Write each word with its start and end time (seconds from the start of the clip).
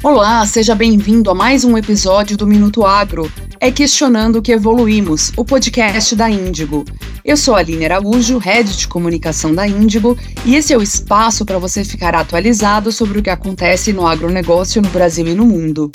Olá, 0.00 0.46
seja 0.46 0.76
bem-vindo 0.76 1.28
a 1.28 1.34
mais 1.34 1.64
um 1.64 1.76
episódio 1.76 2.36
do 2.36 2.46
Minuto 2.46 2.86
Agro. 2.86 3.30
É 3.58 3.68
Questionando 3.72 4.40
que 4.40 4.52
Evoluímos, 4.52 5.32
o 5.36 5.44
podcast 5.44 6.14
da 6.14 6.30
Índigo. 6.30 6.84
Eu 7.24 7.36
sou 7.36 7.56
a 7.56 7.58
Aline 7.58 7.84
Araújo, 7.84 8.38
head 8.38 8.76
de 8.76 8.86
comunicação 8.86 9.52
da 9.52 9.66
Índigo, 9.66 10.16
e 10.44 10.54
esse 10.54 10.72
é 10.72 10.78
o 10.78 10.82
espaço 10.82 11.44
para 11.44 11.58
você 11.58 11.84
ficar 11.84 12.14
atualizado 12.14 12.92
sobre 12.92 13.18
o 13.18 13.22
que 13.22 13.28
acontece 13.28 13.92
no 13.92 14.06
agronegócio 14.06 14.80
no 14.80 14.88
Brasil 14.88 15.26
e 15.26 15.34
no 15.34 15.44
mundo. 15.44 15.90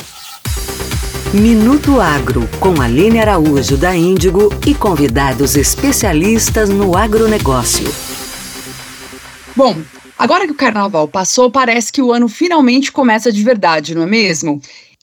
Minuto 1.34 2.02
Agro, 2.02 2.46
com 2.60 2.82
Aline 2.82 3.20
Araújo 3.20 3.78
da 3.78 3.96
Índigo 3.96 4.54
e 4.68 4.76
convidados 4.76 5.56
especialistas 5.56 6.70
no 6.70 6.98
agronegócio. 6.98 7.90
Bom, 9.56 9.78
Agora 10.24 10.46
que 10.46 10.54
o 10.54 10.56
carnaval 10.56 11.06
passou, 11.06 11.52
parece 11.52 11.92
que 11.92 12.02
o 12.02 12.14
ano 12.14 12.30
finalmente 12.30 12.94
começa 12.94 13.30
de 13.30 13.44
verdade, 13.44 13.94
não 13.94 14.04
é 14.04 14.06
mesmo? 14.06 14.62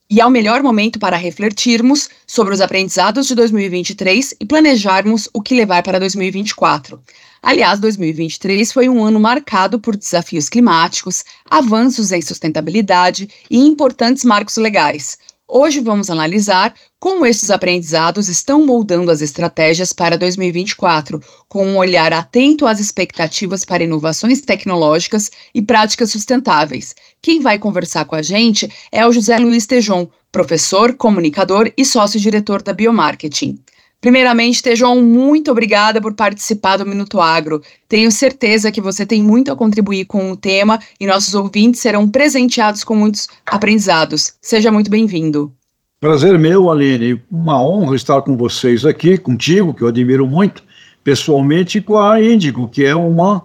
E 0.09 0.19
é 0.19 0.25
o 0.25 0.31
melhor 0.31 0.63
momento 0.63 0.99
para 0.99 1.15
refletirmos 1.15 2.09
sobre 2.27 2.55
os 2.55 2.61
aprendizados 2.63 3.27
de 3.27 3.35
2023 3.35 4.37
e 4.41 4.47
planejarmos 4.47 5.29
o 5.35 5.43
que 5.43 5.55
levar 5.55 5.83
para 5.83 6.01
2024. 6.01 6.99
Aliás, 7.43 7.79
2023 7.81 8.73
foi 8.73 8.89
um 8.89 9.05
ano 9.05 9.21
marcado 9.21 9.79
por 9.79 9.95
desafios 9.95 10.49
climáticos, 10.49 11.23
avanços 11.51 12.13
em 12.13 12.23
sustentabilidade 12.23 13.29
e 13.51 13.59
importantes 13.59 14.25
marcos 14.25 14.57
legais. 14.57 15.19
Hoje 15.53 15.81
vamos 15.81 16.09
analisar 16.09 16.73
como 17.01 17.27
esses 17.27 17.51
aprendizados 17.51 18.29
estão 18.29 18.65
moldando 18.65 19.11
as 19.11 19.21
estratégias 19.21 19.93
para 19.93 20.17
2024, 20.17 21.21
com 21.49 21.67
um 21.67 21.77
olhar 21.77 22.13
atento 22.13 22.69
às 22.69 22.79
expectativas 22.79 23.65
para 23.65 23.83
inovações 23.83 24.41
tecnológicas 24.43 25.29
e 25.53 25.61
práticas 25.61 26.13
sustentáveis. 26.13 26.95
Quem 27.21 27.41
vai 27.41 27.59
conversar 27.59 28.05
com 28.05 28.15
a 28.15 28.23
gente 28.23 28.71
é 28.93 29.05
o 29.05 29.11
José 29.11 29.39
Luiz 29.39 29.67
Tejon, 29.67 30.09
professor, 30.31 30.95
comunicador 30.95 31.73
e 31.77 31.85
sócio-diretor 31.85 32.63
da 32.63 32.73
Biomarketing. 32.73 33.59
Primeiramente, 34.01 34.63
Tejon, 34.63 35.03
muito 35.03 35.51
obrigada 35.51 36.01
por 36.01 36.15
participar 36.15 36.79
do 36.79 36.87
Minuto 36.87 37.21
Agro. 37.21 37.61
Tenho 37.87 38.11
certeza 38.11 38.73
que 38.73 38.81
você 38.81 39.05
tem 39.05 39.23
muito 39.23 39.53
a 39.53 39.57
contribuir 39.57 40.07
com 40.07 40.31
o 40.33 40.37
tema 40.37 40.79
e 40.99 41.07
nossos 41.07 41.35
ouvintes 41.35 41.83
serão 41.83 42.09
presenteados 42.09 42.83
com 42.83 42.95
muitos 42.95 43.29
aprendizados. 43.45 44.33
Seja 44.41 44.73
muito 44.73 44.91
bem-vindo. 44.91 45.53
Prazer 46.01 46.39
meu, 46.39 46.71
Aline. 46.71 47.21
Uma 47.31 47.63
honra 47.63 47.95
estar 47.95 48.23
com 48.23 48.39
vocês 48.39 48.87
aqui, 48.87 49.19
contigo, 49.19 49.75
que 49.75 49.83
eu 49.83 49.89
admiro 49.89 50.27
muito, 50.27 50.63
pessoalmente, 51.05 51.77
e 51.77 51.83
com 51.83 51.99
a 51.99 52.23
Índigo, 52.23 52.69
que 52.69 52.87
é 52.87 52.97
uma, 52.97 53.45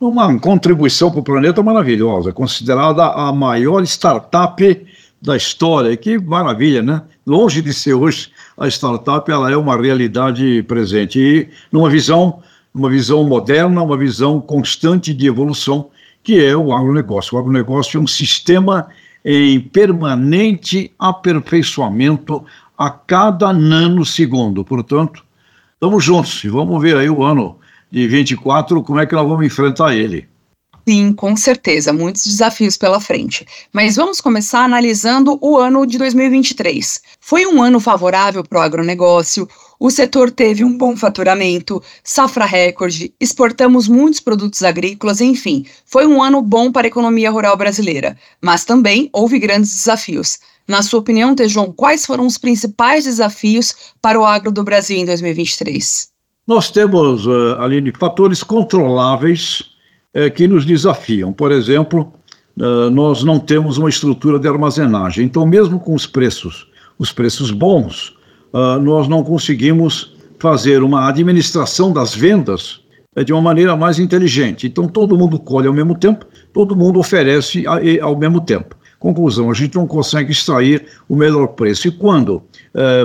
uma 0.00 0.38
contribuição 0.38 1.10
para 1.10 1.18
o 1.18 1.24
planeta 1.24 1.60
maravilhosa, 1.60 2.32
considerada 2.32 3.04
a 3.04 3.32
maior 3.32 3.82
startup 3.82 4.86
da 5.20 5.36
história. 5.36 5.96
Que 5.96 6.18
maravilha, 6.18 6.82
né? 6.82 7.02
Longe 7.26 7.60
de 7.60 7.74
ser 7.74 7.94
hoje 7.94 8.30
a 8.58 8.66
startup, 8.68 9.30
ela 9.30 9.50
é 9.50 9.56
uma 9.56 9.76
realidade 9.80 10.62
presente 10.64 11.18
e 11.20 11.48
numa 11.70 11.88
visão, 11.88 12.42
uma 12.74 12.90
visão 12.90 13.22
moderna, 13.24 13.82
uma 13.82 13.96
visão 13.96 14.40
constante 14.40 15.14
de 15.14 15.26
evolução, 15.26 15.90
que 16.22 16.44
é 16.44 16.56
o 16.56 16.72
agronegócio. 16.72 17.36
O 17.36 17.38
agronegócio 17.40 17.98
é 17.98 18.00
um 18.02 18.06
sistema 18.06 18.88
em 19.24 19.60
permanente 19.60 20.92
aperfeiçoamento 20.98 22.44
a 22.76 22.90
cada 22.90 23.52
nanosegundo. 23.52 24.64
Portanto, 24.64 25.24
estamos 25.74 26.02
juntos 26.02 26.42
e 26.42 26.48
vamos 26.48 26.82
ver 26.82 26.96
aí 26.96 27.08
o 27.08 27.22
ano 27.22 27.56
de 27.90 28.06
24, 28.06 28.82
como 28.82 28.98
é 28.98 29.06
que 29.06 29.14
nós 29.14 29.26
vamos 29.26 29.46
enfrentar 29.46 29.94
ele. 29.94 30.28
Sim, 30.88 31.12
com 31.12 31.36
certeza, 31.36 31.92
muitos 31.92 32.24
desafios 32.24 32.78
pela 32.78 32.98
frente. 32.98 33.46
Mas 33.70 33.96
vamos 33.96 34.22
começar 34.22 34.64
analisando 34.64 35.38
o 35.42 35.58
ano 35.58 35.84
de 35.84 35.98
2023. 35.98 37.02
Foi 37.20 37.44
um 37.44 37.62
ano 37.62 37.78
favorável 37.78 38.42
para 38.42 38.58
o 38.58 38.62
agronegócio, 38.62 39.46
o 39.78 39.90
setor 39.90 40.30
teve 40.30 40.64
um 40.64 40.78
bom 40.78 40.96
faturamento, 40.96 41.82
safra 42.02 42.46
recorde, 42.46 43.12
exportamos 43.20 43.86
muitos 43.86 44.18
produtos 44.18 44.62
agrícolas, 44.62 45.20
enfim, 45.20 45.66
foi 45.84 46.06
um 46.06 46.22
ano 46.22 46.40
bom 46.40 46.72
para 46.72 46.86
a 46.86 46.88
economia 46.88 47.30
rural 47.30 47.54
brasileira. 47.54 48.16
Mas 48.40 48.64
também 48.64 49.10
houve 49.12 49.38
grandes 49.38 49.74
desafios. 49.74 50.38
Na 50.66 50.80
sua 50.80 51.00
opinião, 51.00 51.34
Tejon, 51.34 51.70
quais 51.70 52.06
foram 52.06 52.24
os 52.24 52.38
principais 52.38 53.04
desafios 53.04 53.74
para 54.00 54.18
o 54.18 54.24
agro 54.24 54.50
do 54.50 54.64
Brasil 54.64 54.96
em 54.96 55.04
2023? 55.04 56.08
Nós 56.46 56.70
temos, 56.70 57.26
uh, 57.26 57.60
Aline, 57.60 57.92
fatores 57.92 58.42
controláveis 58.42 59.76
é, 60.14 60.30
que 60.30 60.46
nos 60.48 60.64
desafiam. 60.64 61.32
Por 61.32 61.52
exemplo, 61.52 62.12
uh, 62.56 62.90
nós 62.90 63.22
não 63.22 63.38
temos 63.38 63.78
uma 63.78 63.88
estrutura 63.88 64.38
de 64.38 64.48
armazenagem. 64.48 65.24
Então, 65.24 65.46
mesmo 65.46 65.78
com 65.78 65.94
os 65.94 66.06
preços, 66.06 66.66
os 66.98 67.12
preços 67.12 67.50
bons, 67.50 68.16
uh, 68.52 68.80
nós 68.80 69.08
não 69.08 69.22
conseguimos 69.22 70.16
fazer 70.38 70.82
uma 70.82 71.08
administração 71.08 71.92
das 71.92 72.14
vendas 72.14 72.80
uh, 73.16 73.24
de 73.24 73.32
uma 73.32 73.42
maneira 73.42 73.76
mais 73.76 73.98
inteligente. 73.98 74.66
Então, 74.66 74.88
todo 74.88 75.16
mundo 75.16 75.38
colhe 75.38 75.68
ao 75.68 75.74
mesmo 75.74 75.96
tempo, 75.96 76.26
todo 76.52 76.76
mundo 76.76 76.98
oferece 76.98 77.64
a, 77.66 77.78
ao 78.02 78.16
mesmo 78.16 78.40
tempo. 78.40 78.76
Conclusão, 78.98 79.48
a 79.48 79.54
gente 79.54 79.76
não 79.76 79.86
consegue 79.86 80.32
extrair 80.32 80.84
o 81.08 81.14
melhor 81.14 81.46
preço. 81.48 81.86
E 81.86 81.90
quando, 81.92 82.42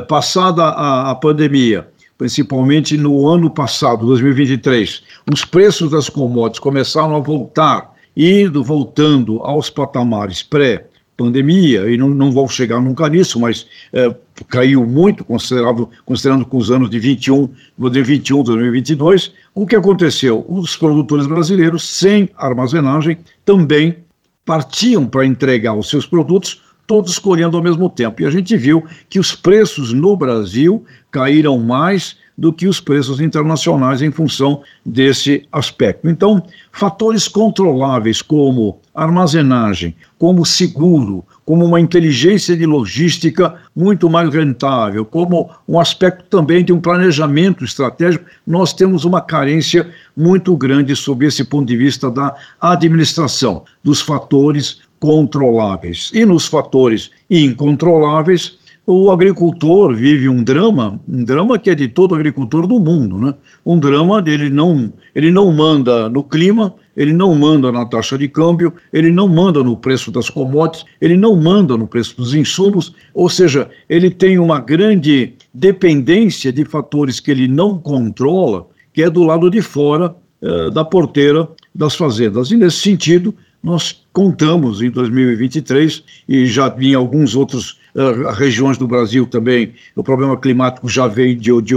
passada 0.07 0.63
a, 0.63 1.11
a 1.11 1.15
pandemia, 1.15 1.87
principalmente 2.23 2.95
no 2.95 3.27
ano 3.27 3.49
passado, 3.49 4.05
2023, 4.05 5.03
os 5.29 5.43
preços 5.43 5.91
das 5.91 6.07
commodities 6.07 6.57
começaram 6.57 7.17
a 7.17 7.19
voltar, 7.19 7.93
indo, 8.15 8.63
voltando 8.63 9.39
aos 9.39 9.69
patamares 9.69 10.41
pré 10.41 10.85
pandemia, 11.17 11.91
e 11.91 11.97
não, 11.97 12.07
não 12.07 12.31
vão 12.31 12.47
chegar 12.47 12.79
nunca 12.79 13.09
nisso, 13.09 13.41
mas 13.41 13.67
é, 13.91 14.15
caiu 14.47 14.85
muito, 14.85 15.25
considerado, 15.25 15.89
considerando 16.05 16.45
com 16.45 16.55
os 16.55 16.71
anos 16.71 16.89
de 16.89 16.97
21, 16.97 17.49
2021, 17.77 18.41
2022, 18.41 19.33
o 19.53 19.67
que 19.67 19.75
aconteceu? 19.75 20.45
Os 20.47 20.77
produtores 20.77 21.27
brasileiros, 21.27 21.83
sem 21.83 22.29
armazenagem, 22.37 23.17
também 23.43 23.97
partiam 24.45 25.05
para 25.05 25.25
entregar 25.25 25.73
os 25.73 25.89
seus 25.89 26.05
produtos 26.05 26.61
todos 26.85 27.17
colhendo 27.19 27.57
ao 27.57 27.63
mesmo 27.63 27.89
tempo. 27.89 28.21
E 28.21 28.25
a 28.25 28.29
gente 28.29 28.55
viu 28.57 28.83
que 29.09 29.19
os 29.19 29.35
preços 29.35 29.93
no 29.93 30.15
Brasil 30.15 30.83
caíram 31.11 31.57
mais 31.57 32.17
do 32.37 32.51
que 32.51 32.67
os 32.67 32.79
preços 32.79 33.19
internacionais 33.19 34.01
em 34.01 34.11
função 34.11 34.63
desse 34.85 35.47
aspecto. 35.51 36.09
Então, 36.09 36.43
fatores 36.71 37.27
controláveis 37.27 38.21
como 38.21 38.79
armazenagem, 38.93 39.95
como 40.17 40.45
seguro, 40.45 41.23
como 41.45 41.65
uma 41.65 41.79
inteligência 41.79 42.55
de 42.55 42.65
logística 42.65 43.55
muito 43.75 44.09
mais 44.09 44.33
rentável, 44.33 45.05
como 45.05 45.49
um 45.67 45.79
aspecto 45.79 46.23
também 46.29 46.63
de 46.63 46.71
um 46.71 46.79
planejamento 46.79 47.63
estratégico, 47.63 48.25
nós 48.45 48.73
temos 48.73 49.05
uma 49.05 49.21
carência 49.21 49.89
muito 50.15 50.55
grande 50.55 50.95
sob 50.95 51.25
esse 51.25 51.43
ponto 51.43 51.67
de 51.67 51.77
vista 51.77 52.09
da 52.09 52.35
administração 52.59 53.63
dos 53.83 54.01
fatores 54.01 54.81
controláveis. 55.03 56.11
E 56.13 56.25
nos 56.25 56.47
fatores 56.47 57.11
incontroláveis, 57.29 58.57
o 58.87 59.11
agricultor 59.11 59.93
vive 59.93 60.29
um 60.29 60.41
drama, 60.41 60.97
um 61.05 61.25
drama 61.25 61.59
que 61.59 61.69
é 61.69 61.75
de 61.75 61.89
todo 61.89 62.15
agricultor 62.15 62.65
do 62.65 62.79
mundo, 62.79 63.17
né? 63.17 63.33
Um 63.65 63.77
drama 63.77 64.21
dele 64.21 64.49
não, 64.49 64.93
ele 65.13 65.29
não 65.29 65.51
manda 65.51 66.07
no 66.07 66.23
clima, 66.23 66.73
ele 66.95 67.11
não 67.11 67.35
manda 67.35 67.69
na 67.69 67.85
taxa 67.85 68.17
de 68.17 68.29
câmbio, 68.29 68.71
ele 68.93 69.11
não 69.11 69.27
manda 69.27 69.61
no 69.61 69.75
preço 69.75 70.09
das 70.09 70.29
commodities, 70.29 70.85
ele 71.01 71.17
não 71.17 71.35
manda 71.35 71.75
no 71.75 71.85
preço 71.85 72.15
dos 72.15 72.33
insumos, 72.33 72.95
ou 73.13 73.27
seja, 73.27 73.69
ele 73.89 74.09
tem 74.09 74.39
uma 74.39 74.61
grande 74.61 75.33
dependência 75.53 76.53
de 76.53 76.63
fatores 76.63 77.19
que 77.19 77.29
ele 77.29 77.49
não 77.49 77.77
controla, 77.77 78.67
que 78.93 79.03
é 79.03 79.09
do 79.09 79.23
lado 79.23 79.49
de 79.49 79.61
fora 79.61 80.15
eh, 80.41 80.69
da 80.69 80.85
porteira 80.85 81.49
das 81.75 81.93
fazendas. 81.93 82.51
E 82.51 82.55
nesse 82.55 82.77
sentido, 82.77 83.35
nós 83.61 84.02
contamos 84.13 84.81
em 84.81 84.91
2023 84.91 86.03
e 86.29 86.45
já 86.45 86.73
em 86.79 86.93
alguns 86.93 87.35
outros 87.35 87.79
uh, 87.95 88.31
regiões 88.31 88.77
do 88.77 88.87
Brasil 88.87 89.25
também. 89.25 89.73
O 89.95 90.03
problema 90.03 90.37
climático 90.37 90.87
já 90.87 91.07
veio 91.07 91.35
de, 91.35 91.61
de, 91.61 91.75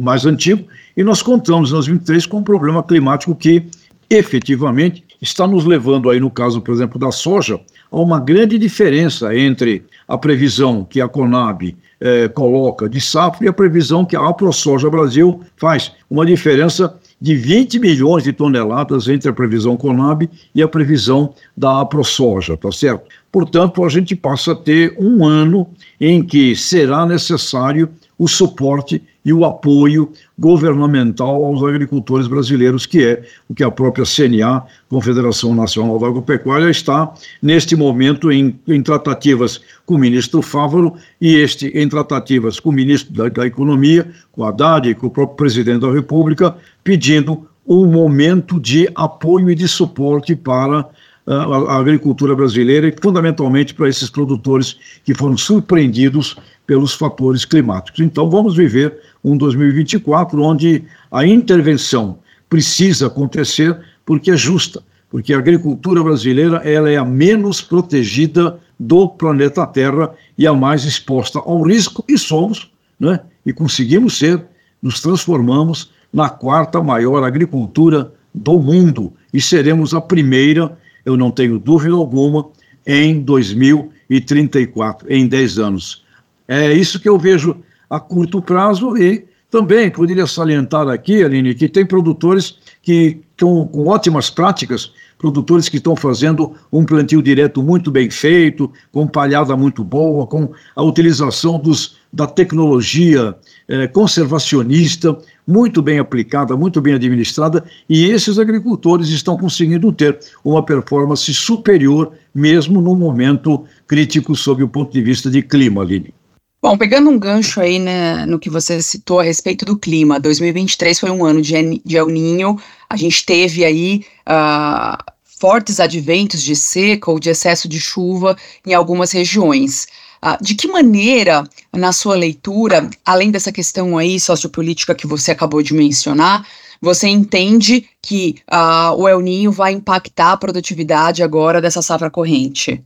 mais 0.00 0.24
antigo 0.24 0.64
e 0.96 1.02
nós 1.02 1.20
contamos 1.20 1.70
em 1.70 1.72
2023 1.72 2.26
com 2.26 2.38
um 2.38 2.44
problema 2.44 2.82
climático 2.82 3.34
que 3.34 3.64
efetivamente 4.08 5.04
está 5.20 5.46
nos 5.46 5.64
levando 5.64 6.08
aí 6.08 6.20
no 6.20 6.30
caso 6.30 6.60
por 6.60 6.72
exemplo 6.72 6.98
da 6.98 7.10
soja 7.10 7.60
a 7.90 8.00
uma 8.00 8.20
grande 8.20 8.58
diferença 8.58 9.36
entre 9.36 9.84
a 10.06 10.16
previsão 10.18 10.84
que 10.84 11.00
a 11.00 11.08
Conab 11.08 11.74
eh, 12.00 12.28
coloca 12.28 12.88
de 12.88 13.00
safra 13.00 13.44
e 13.44 13.48
a 13.48 13.52
previsão 13.52 14.04
que 14.04 14.16
a 14.16 14.26
AproSoja 14.26 14.90
Brasil 14.90 15.40
faz. 15.56 15.92
Uma 16.10 16.26
diferença 16.26 16.98
de 17.22 17.36
20 17.36 17.78
milhões 17.78 18.24
de 18.24 18.32
toneladas 18.32 19.06
entre 19.06 19.30
a 19.30 19.32
previsão 19.32 19.76
Conab 19.76 20.28
e 20.52 20.60
a 20.60 20.66
previsão 20.66 21.32
da 21.56 21.80
AproSoja, 21.80 22.56
tá 22.56 22.72
certo? 22.72 23.04
Portanto, 23.30 23.84
a 23.84 23.88
gente 23.88 24.16
passa 24.16 24.50
a 24.50 24.56
ter 24.56 24.96
um 24.98 25.24
ano 25.24 25.68
em 26.00 26.20
que 26.20 26.56
será 26.56 27.06
necessário 27.06 27.88
o 28.22 28.28
suporte 28.28 29.02
e 29.24 29.32
o 29.32 29.44
apoio 29.44 30.12
governamental 30.38 31.44
aos 31.44 31.60
agricultores 31.64 32.28
brasileiros, 32.28 32.86
que 32.86 33.02
é 33.04 33.22
o 33.48 33.54
que 33.54 33.64
a 33.64 33.70
própria 33.70 34.04
CNA, 34.04 34.62
Confederação 34.88 35.52
Nacional 35.52 35.98
da 35.98 36.06
Agropecuária, 36.06 36.70
está 36.70 37.12
neste 37.42 37.74
momento 37.74 38.30
em, 38.30 38.56
em 38.68 38.80
tratativas 38.80 39.60
com 39.84 39.96
o 39.96 39.98
ministro 39.98 40.40
Fávaro 40.40 40.94
e 41.20 41.34
este 41.34 41.66
em 41.76 41.88
tratativas 41.88 42.60
com 42.60 42.70
o 42.70 42.72
ministro 42.72 43.12
da, 43.12 43.28
da 43.28 43.44
Economia, 43.44 44.08
com 44.30 44.42
o 44.42 44.44
Haddad 44.44 44.88
e 44.88 44.94
com 44.94 45.08
o 45.08 45.10
próprio 45.10 45.36
presidente 45.36 45.80
da 45.80 45.90
República, 45.90 46.54
pedindo 46.84 47.48
um 47.66 47.86
momento 47.86 48.60
de 48.60 48.88
apoio 48.94 49.50
e 49.50 49.56
de 49.56 49.66
suporte 49.66 50.36
para 50.36 50.88
a, 51.26 51.78
agricultura 51.78 52.34
brasileira 52.34 52.88
e 52.88 52.94
fundamentalmente 53.00 53.74
para 53.74 53.88
esses 53.88 54.10
produtores 54.10 54.76
que 55.04 55.14
foram 55.14 55.36
surpreendidos 55.36 56.36
pelos 56.66 56.94
fatores 56.94 57.44
climáticos. 57.44 58.00
Então 58.00 58.30
vamos 58.30 58.56
viver 58.56 58.98
um 59.22 59.36
2024 59.36 60.40
onde 60.42 60.84
a 61.10 61.26
intervenção 61.26 62.18
precisa 62.48 63.06
acontecer 63.06 63.78
porque 64.04 64.30
é 64.30 64.36
justa, 64.36 64.82
porque 65.10 65.34
a 65.34 65.38
agricultura 65.38 66.02
brasileira 66.02 66.58
ela 66.58 66.90
é 66.90 66.96
a 66.96 67.04
menos 67.04 67.60
protegida 67.60 68.58
do 68.78 69.08
planeta 69.08 69.66
Terra 69.66 70.14
e 70.36 70.46
a 70.46 70.52
mais 70.52 70.84
exposta 70.84 71.38
ao 71.38 71.62
risco 71.62 72.04
e 72.08 72.18
somos, 72.18 72.70
né? 72.98 73.20
E 73.44 73.52
conseguimos 73.52 74.18
ser, 74.18 74.44
nos 74.80 75.00
transformamos 75.00 75.90
na 76.12 76.28
quarta 76.28 76.82
maior 76.82 77.24
agricultura 77.24 78.12
do 78.34 78.58
mundo 78.58 79.12
e 79.32 79.40
seremos 79.40 79.94
a 79.94 80.00
primeira 80.00 80.76
eu 81.04 81.16
não 81.16 81.30
tenho 81.30 81.58
dúvida 81.58 81.94
alguma, 81.94 82.48
em 82.86 83.20
2034, 83.20 85.12
em 85.12 85.26
10 85.26 85.58
anos. 85.58 86.04
É 86.46 86.72
isso 86.72 87.00
que 87.00 87.08
eu 87.08 87.18
vejo 87.18 87.56
a 87.88 88.00
curto 88.00 88.40
prazo 88.40 88.96
e 88.96 89.26
também 89.50 89.90
poderia 89.90 90.26
salientar 90.26 90.88
aqui, 90.88 91.22
Aline, 91.22 91.54
que 91.54 91.68
tem 91.68 91.84
produtores 91.84 92.56
que 92.80 93.20
estão 93.30 93.66
com 93.66 93.86
ótimas 93.86 94.30
práticas, 94.30 94.92
produtores 95.18 95.68
que 95.68 95.76
estão 95.76 95.94
fazendo 95.94 96.54
um 96.72 96.86
plantio 96.86 97.22
direto 97.22 97.62
muito 97.62 97.90
bem 97.90 98.08
feito, 98.08 98.72
com 98.90 99.06
palhada 99.06 99.54
muito 99.54 99.84
boa, 99.84 100.26
com 100.26 100.52
a 100.74 100.82
utilização 100.82 101.58
dos, 101.58 101.96
da 102.10 102.26
tecnologia 102.26 103.36
eh, 103.68 103.86
conservacionista, 103.88 105.18
muito 105.46 105.82
bem 105.82 105.98
aplicada, 105.98 106.56
muito 106.56 106.80
bem 106.80 106.94
administrada, 106.94 107.62
e 107.88 108.06
esses 108.06 108.38
agricultores 108.38 109.10
estão 109.10 109.36
conseguindo 109.36 109.92
ter 109.92 110.18
uma 110.42 110.64
performance 110.64 111.32
superior, 111.34 112.12
mesmo 112.34 112.80
no 112.80 112.96
momento 112.96 113.64
crítico 113.86 114.34
sob 114.34 114.62
o 114.62 114.68
ponto 114.68 114.90
de 114.92 115.02
vista 115.02 115.30
de 115.30 115.42
clima, 115.42 115.82
Aline. 115.82 116.14
Bom, 116.62 116.78
pegando 116.78 117.10
um 117.10 117.18
gancho 117.18 117.60
aí 117.60 117.80
né, 117.80 118.24
no 118.24 118.38
que 118.38 118.48
você 118.48 118.80
citou 118.80 119.18
a 119.18 119.24
respeito 119.24 119.64
do 119.64 119.76
clima, 119.76 120.20
2023 120.20 121.00
foi 121.00 121.10
um 121.10 121.24
ano 121.24 121.42
de, 121.42 121.82
de 121.84 121.96
El 121.96 122.06
Ninho, 122.06 122.56
a 122.88 122.96
gente 122.96 123.26
teve 123.26 123.64
aí 123.64 124.06
uh, 124.20 124.96
fortes 125.40 125.80
adventos 125.80 126.40
de 126.40 126.54
seca 126.54 127.10
ou 127.10 127.18
de 127.18 127.30
excesso 127.30 127.68
de 127.68 127.80
chuva 127.80 128.36
em 128.64 128.74
algumas 128.74 129.10
regiões. 129.10 129.88
Uh, 130.24 130.40
de 130.40 130.54
que 130.54 130.68
maneira, 130.68 131.42
na 131.72 131.90
sua 131.90 132.14
leitura, 132.14 132.88
além 133.04 133.32
dessa 133.32 133.50
questão 133.50 133.98
aí 133.98 134.20
sociopolítica 134.20 134.94
que 134.94 135.04
você 135.04 135.32
acabou 135.32 135.64
de 135.64 135.74
mencionar, 135.74 136.46
você 136.80 137.08
entende 137.08 137.88
que 138.00 138.36
uh, 138.48 138.94
o 138.96 139.08
El 139.08 139.18
Ninho 139.18 139.50
vai 139.50 139.72
impactar 139.72 140.30
a 140.30 140.36
produtividade 140.36 141.24
agora 141.24 141.60
dessa 141.60 141.82
safra 141.82 142.08
corrente? 142.08 142.80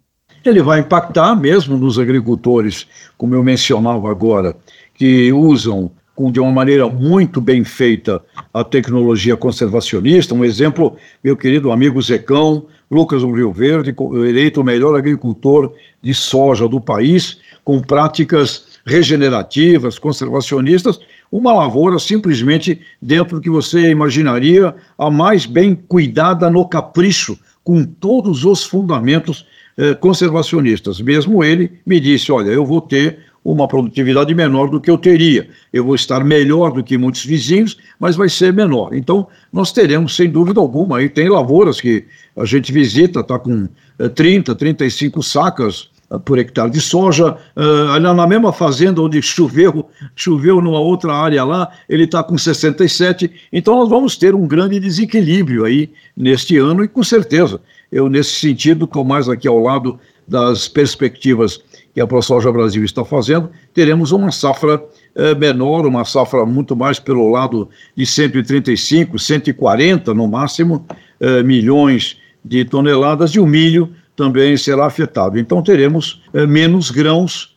Ele 0.48 0.62
vai 0.62 0.78
impactar 0.78 1.34
mesmo 1.34 1.76
nos 1.76 1.98
agricultores, 1.98 2.86
como 3.18 3.34
eu 3.34 3.42
mencionava 3.42 4.08
agora, 4.08 4.56
que 4.94 5.32
usam 5.32 5.90
de 6.30 6.38
uma 6.38 6.52
maneira 6.52 6.88
muito 6.88 7.40
bem 7.40 7.64
feita 7.64 8.22
a 8.54 8.62
tecnologia 8.62 9.36
conservacionista. 9.36 10.34
Um 10.34 10.44
exemplo, 10.44 10.96
meu 11.22 11.36
querido 11.36 11.72
amigo 11.72 12.00
Zecão, 12.00 12.66
Lucas 12.88 13.22
do 13.22 13.32
Rio 13.32 13.52
Verde, 13.52 13.94
eleito 14.24 14.60
o 14.60 14.64
melhor 14.64 14.96
agricultor 14.96 15.74
de 16.00 16.14
soja 16.14 16.68
do 16.68 16.80
país, 16.80 17.38
com 17.64 17.80
práticas 17.80 18.78
regenerativas, 18.86 19.98
conservacionistas, 19.98 21.00
uma 21.30 21.52
lavoura 21.52 21.98
simplesmente 21.98 22.80
dentro 23.02 23.38
do 23.38 23.42
que 23.42 23.50
você 23.50 23.90
imaginaria 23.90 24.74
a 24.96 25.10
mais 25.10 25.44
bem 25.44 25.74
cuidada 25.74 26.48
no 26.48 26.66
capricho, 26.68 27.36
com 27.64 27.84
todos 27.84 28.44
os 28.44 28.62
fundamentos 28.62 29.44
eh, 29.78 29.94
conservacionistas. 29.94 31.00
Mesmo 31.00 31.44
ele 31.44 31.72
me 31.84 32.00
disse: 32.00 32.32
Olha, 32.32 32.50
eu 32.50 32.64
vou 32.64 32.80
ter 32.80 33.18
uma 33.46 33.68
produtividade 33.68 34.34
menor 34.34 34.68
do 34.68 34.80
que 34.80 34.90
eu 34.90 34.98
teria. 34.98 35.48
Eu 35.72 35.84
vou 35.84 35.94
estar 35.94 36.24
melhor 36.24 36.72
do 36.72 36.82
que 36.82 36.98
muitos 36.98 37.24
vizinhos, 37.24 37.76
mas 38.00 38.16
vai 38.16 38.28
ser 38.28 38.52
menor. 38.52 38.92
Então, 38.92 39.28
nós 39.52 39.70
teremos, 39.70 40.16
sem 40.16 40.28
dúvida 40.28 40.58
alguma, 40.58 40.98
aí 40.98 41.08
tem 41.08 41.28
lavouras 41.28 41.80
que 41.80 42.04
a 42.36 42.44
gente 42.44 42.72
visita, 42.72 43.20
está 43.20 43.38
com 43.38 43.68
30, 44.14 44.50
eh, 44.50 44.54
35 44.54 45.22
sacas 45.22 45.88
eh, 46.10 46.18
por 46.18 46.40
hectare 46.40 46.70
de 46.70 46.80
soja, 46.80 47.36
uh, 47.54 48.00
na 48.00 48.26
mesma 48.26 48.52
fazenda 48.52 49.00
onde 49.00 49.22
choveu, 49.22 49.88
choveu 50.16 50.60
numa 50.60 50.80
outra 50.80 51.14
área 51.14 51.44
lá, 51.44 51.70
ele 51.88 52.02
está 52.02 52.24
com 52.24 52.36
67, 52.36 53.30
então 53.52 53.76
nós 53.76 53.88
vamos 53.88 54.16
ter 54.16 54.34
um 54.34 54.46
grande 54.46 54.80
desequilíbrio 54.80 55.64
aí 55.64 55.90
neste 56.16 56.58
ano 56.58 56.82
e 56.82 56.88
com 56.88 57.04
certeza, 57.04 57.60
eu 57.90 58.08
nesse 58.08 58.40
sentido, 58.40 58.84
estou 58.84 59.04
mais 59.04 59.28
aqui 59.28 59.46
ao 59.46 59.58
lado 59.58 59.98
das 60.26 60.66
perspectivas 60.68 61.60
que 61.94 62.00
a 62.00 62.06
ProSoja 62.06 62.52
Brasil 62.52 62.84
está 62.84 63.04
fazendo, 63.04 63.48
teremos 63.72 64.12
uma 64.12 64.30
safra 64.30 64.84
eh, 65.14 65.34
menor, 65.34 65.86
uma 65.86 66.04
safra 66.04 66.44
muito 66.44 66.76
mais 66.76 66.98
pelo 66.98 67.30
lado 67.30 67.70
de 67.96 68.04
135, 68.04 69.18
140 69.18 70.12
no 70.12 70.28
máximo 70.28 70.84
eh, 71.18 71.42
milhões 71.42 72.18
de 72.44 72.66
toneladas 72.66 73.30
e 73.30 73.40
o 73.40 73.46
milho 73.46 73.90
também 74.14 74.56
será 74.58 74.84
afetado. 74.84 75.38
Então 75.38 75.62
teremos 75.62 76.22
eh, 76.34 76.46
menos 76.46 76.90
grãos 76.90 77.56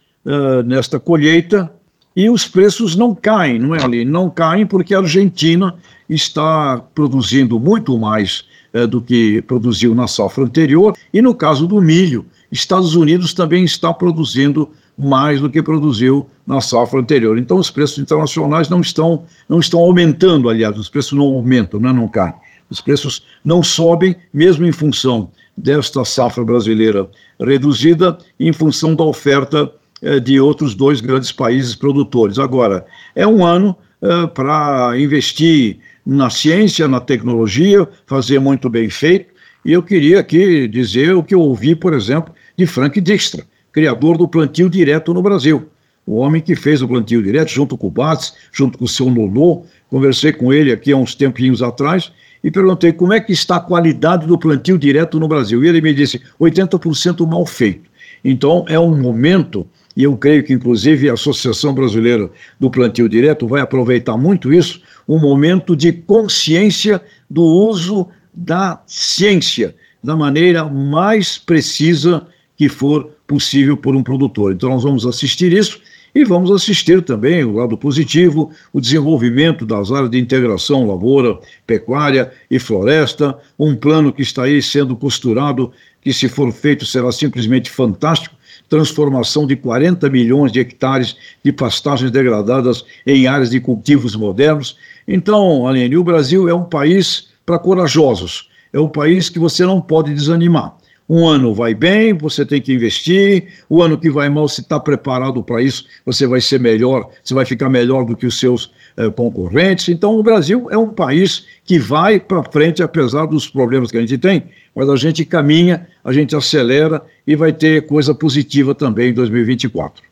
nesta 0.65 0.99
colheita 0.99 1.71
e 2.15 2.29
os 2.29 2.45
preços 2.45 2.95
não 2.95 3.15
caem, 3.15 3.57
não 3.57 3.73
é 3.73 3.83
ali? 3.83 4.05
Não 4.05 4.29
caem 4.29 4.65
porque 4.65 4.93
a 4.93 4.99
Argentina 4.99 5.75
está 6.09 6.77
produzindo 6.93 7.59
muito 7.59 7.97
mais 7.97 8.43
do 8.89 9.01
que 9.01 9.41
produziu 9.41 9.95
na 9.95 10.07
safra 10.07 10.43
anterior 10.43 10.95
e 11.13 11.21
no 11.21 11.33
caso 11.33 11.65
do 11.65 11.81
milho 11.81 12.25
Estados 12.51 12.95
Unidos 12.95 13.33
também 13.33 13.63
está 13.63 13.93
produzindo 13.93 14.69
mais 14.97 15.39
do 15.39 15.49
que 15.49 15.61
produziu 15.61 16.27
na 16.45 16.59
safra 16.59 16.99
anterior. 16.99 17.37
Então, 17.37 17.57
os 17.57 17.69
preços 17.69 17.99
internacionais 17.99 18.69
não 18.69 18.81
estão, 18.81 19.23
não 19.47 19.59
estão 19.59 19.79
aumentando, 19.79 20.49
aliás, 20.49 20.77
os 20.77 20.89
preços 20.89 21.13
não 21.13 21.25
aumentam, 21.25 21.79
né, 21.79 21.93
não 21.93 22.07
caem. 22.07 22.33
Os 22.69 22.81
preços 22.81 23.23
não 23.43 23.63
sobem, 23.63 24.15
mesmo 24.33 24.65
em 24.65 24.71
função 24.71 25.31
desta 25.55 26.03
safra 26.03 26.43
brasileira 26.43 27.09
reduzida, 27.39 28.17
em 28.39 28.51
função 28.51 28.93
da 28.93 29.03
oferta 29.03 29.71
eh, 30.01 30.19
de 30.19 30.39
outros 30.39 30.75
dois 30.75 31.01
grandes 31.01 31.31
países 31.31 31.75
produtores. 31.75 32.37
Agora, 32.37 32.85
é 33.15 33.25
um 33.25 33.45
ano 33.45 33.75
eh, 34.01 34.27
para 34.27 34.99
investir 34.99 35.79
na 36.09 36.29
ciência, 36.29 36.87
na 36.87 36.99
tecnologia, 36.99 37.87
fazer 38.07 38.39
muito 38.39 38.67
bem 38.67 38.89
feito. 38.89 39.27
E 39.63 39.71
eu 39.71 39.83
queria 39.83 40.19
aqui 40.19 40.67
dizer 40.67 41.13
o 41.13 41.23
que 41.23 41.35
eu 41.35 41.41
ouvi, 41.41 41.75
por 41.75 41.93
exemplo, 41.93 42.33
de 42.57 42.65
Frank 42.65 42.99
Dijkstra, 42.99 43.45
criador 43.71 44.17
do 44.17 44.27
plantio 44.27 44.69
direto 44.69 45.13
no 45.13 45.21
Brasil. 45.21 45.69
O 46.07 46.15
homem 46.15 46.41
que 46.41 46.55
fez 46.55 46.81
o 46.81 46.87
plantio 46.87 47.21
direto 47.21 47.49
junto 47.49 47.77
com 47.77 47.87
o 47.87 47.91
Bates, 47.91 48.33
junto 48.51 48.77
com 48.77 48.85
o 48.85 48.87
seu 48.87 49.11
Nolô. 49.11 49.65
Conversei 49.87 50.33
com 50.33 50.51
ele 50.51 50.71
aqui 50.71 50.91
há 50.91 50.97
uns 50.97 51.13
tempinhos 51.13 51.61
atrás 51.61 52.11
e 52.43 52.49
perguntei 52.49 52.91
como 52.91 53.13
é 53.13 53.19
que 53.19 53.31
está 53.31 53.57
a 53.57 53.61
qualidade 53.61 54.25
do 54.25 54.37
plantio 54.37 54.79
direto 54.79 55.19
no 55.19 55.27
Brasil. 55.27 55.63
E 55.63 55.67
ele 55.67 55.81
me 55.81 55.93
disse 55.93 56.19
80% 56.39 57.27
mal 57.27 57.45
feito. 57.45 57.89
Então 58.23 58.65
é 58.67 58.79
um 58.79 58.99
momento, 58.99 59.67
e 59.95 60.03
eu 60.03 60.17
creio 60.17 60.43
que 60.43 60.53
inclusive 60.53 61.09
a 61.09 61.13
Associação 61.13 61.73
Brasileira 61.73 62.29
do 62.59 62.69
Plantio 62.69 63.07
Direto 63.07 63.47
vai 63.47 63.61
aproveitar 63.61 64.17
muito 64.17 64.51
isso, 64.51 64.81
um 65.09 65.17
momento 65.19 65.75
de 65.75 65.91
consciência 65.91 67.01
do 67.27 67.41
uso 67.41 68.07
da 68.31 68.83
ciência 68.85 69.75
da 70.03 70.15
maneira 70.15 70.63
mais 70.65 71.35
precisa 71.39 72.27
que 72.55 72.69
for 72.69 73.09
possível 73.25 73.75
por 73.75 73.95
um 73.95 74.03
produtor. 74.03 74.53
Então, 74.53 74.69
nós 74.69 74.83
vamos 74.83 75.07
assistir 75.07 75.51
isso 75.51 75.81
e 76.13 76.23
vamos 76.23 76.51
assistir 76.51 77.01
também 77.01 77.43
o 77.43 77.53
lado 77.53 77.75
positivo, 77.75 78.51
o 78.71 78.79
desenvolvimento 78.79 79.65
das 79.65 79.91
áreas 79.91 80.11
de 80.11 80.19
integração 80.19 80.87
lavoura, 80.87 81.39
pecuária 81.65 82.31
e 82.49 82.59
floresta, 82.59 83.37
um 83.57 83.75
plano 83.75 84.13
que 84.13 84.21
está 84.21 84.43
aí 84.43 84.61
sendo 84.61 84.95
costurado, 84.95 85.71
que 86.01 86.13
se 86.13 86.29
for 86.29 86.51
feito 86.51 86.85
será 86.85 87.11
simplesmente 87.11 87.69
fantástico, 87.69 88.35
transformação 88.69 89.47
de 89.47 89.55
40 89.55 90.09
milhões 90.09 90.51
de 90.51 90.59
hectares 90.59 91.17
de 91.43 91.51
pastagens 91.51 92.11
degradadas 92.11 92.85
em 93.05 93.27
áreas 93.27 93.49
de 93.49 93.59
cultivos 93.59 94.15
modernos. 94.15 94.77
Então, 95.07 95.67
Aline, 95.67 95.97
o 95.97 96.03
Brasil 96.03 96.47
é 96.47 96.53
um 96.53 96.63
país 96.63 97.29
para 97.45 97.57
corajosos, 97.57 98.49
é 98.71 98.79
um 98.79 98.87
país 98.87 99.27
que 99.27 99.39
você 99.39 99.65
não 99.65 99.81
pode 99.81 100.13
desanimar. 100.13 100.77
Um 101.09 101.27
ano 101.27 101.55
vai 101.55 101.73
bem, 101.73 102.13
você 102.13 102.45
tem 102.45 102.61
que 102.61 102.71
investir. 102.71 103.47
O 103.67 103.81
ano 103.81 103.97
que 103.97 104.11
vai 104.11 104.29
mal, 104.29 104.47
se 104.47 104.61
está 104.61 104.79
preparado 104.79 105.41
para 105.41 105.59
isso, 105.59 105.85
você 106.05 106.27
vai 106.27 106.39
ser 106.39 106.59
melhor, 106.59 107.09
você 107.23 107.33
vai 107.33 107.45
ficar 107.45 107.67
melhor 107.67 108.05
do 108.05 108.15
que 108.15 108.27
os 108.27 108.39
seus 108.39 108.71
eh, 108.95 109.09
concorrentes. 109.09 109.89
Então, 109.89 110.15
o 110.19 110.21
Brasil 110.21 110.67
é 110.69 110.77
um 110.77 110.89
país 110.89 111.47
que 111.65 111.79
vai 111.79 112.19
para 112.19 112.43
frente, 112.43 112.83
apesar 112.83 113.25
dos 113.25 113.49
problemas 113.49 113.89
que 113.89 113.97
a 113.97 114.01
gente 114.01 114.19
tem, 114.19 114.43
mas 114.75 114.89
a 114.89 114.95
gente 114.95 115.25
caminha, 115.25 115.87
a 116.03 116.11
gente 116.11 116.35
acelera 116.35 117.01
e 117.25 117.35
vai 117.35 117.51
ter 117.51 117.85
coisa 117.85 118.13
positiva 118.13 118.73
também 118.73 119.09
em 119.09 119.13
2024. 119.13 120.03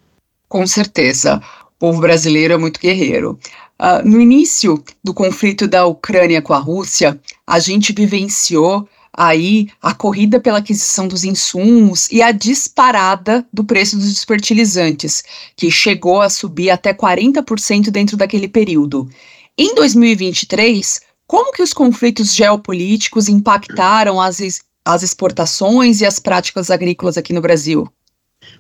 Com 0.48 0.66
certeza. 0.66 1.42
O 1.66 1.80
povo 1.80 2.02
brasileiro 2.02 2.54
é 2.54 2.58
muito 2.58 2.80
guerreiro. 2.80 3.38
Uh, 3.80 4.08
no 4.08 4.20
início 4.20 4.84
do 5.04 5.14
conflito 5.14 5.68
da 5.68 5.86
Ucrânia 5.86 6.42
com 6.42 6.54
a 6.54 6.58
Rússia, 6.58 7.20
a 7.46 7.60
gente 7.60 7.94
vivenciou 7.94 8.88
aí 9.18 9.70
a 9.82 9.96
corrida 9.96 10.40
pela 10.40 10.60
aquisição 10.60 11.08
dos 11.08 11.24
insumos 11.24 12.08
e 12.12 12.22
a 12.22 12.32
disparada 12.32 13.46
do 13.52 13.64
preço 13.64 13.98
dos 13.98 14.24
fertilizantes, 14.24 15.24
que 15.56 15.72
chegou 15.72 16.22
a 16.22 16.30
subir 16.30 16.70
até 16.70 16.94
40% 16.94 17.90
dentro 17.90 18.16
daquele 18.16 18.48
período. 18.48 19.10
Em 19.58 19.74
2023, 19.74 21.02
como 21.28 21.52
que 21.52 21.62
os 21.62 21.74
conflitos 21.74 22.34
geopolíticos 22.34 23.28
impactaram 23.28 24.20
as, 24.20 24.40
as 24.84 25.04
exportações 25.04 26.00
e 26.00 26.06
as 26.06 26.18
práticas 26.18 26.72
agrícolas 26.72 27.18
aqui 27.18 27.34
no 27.34 27.42
Brasil? 27.42 27.88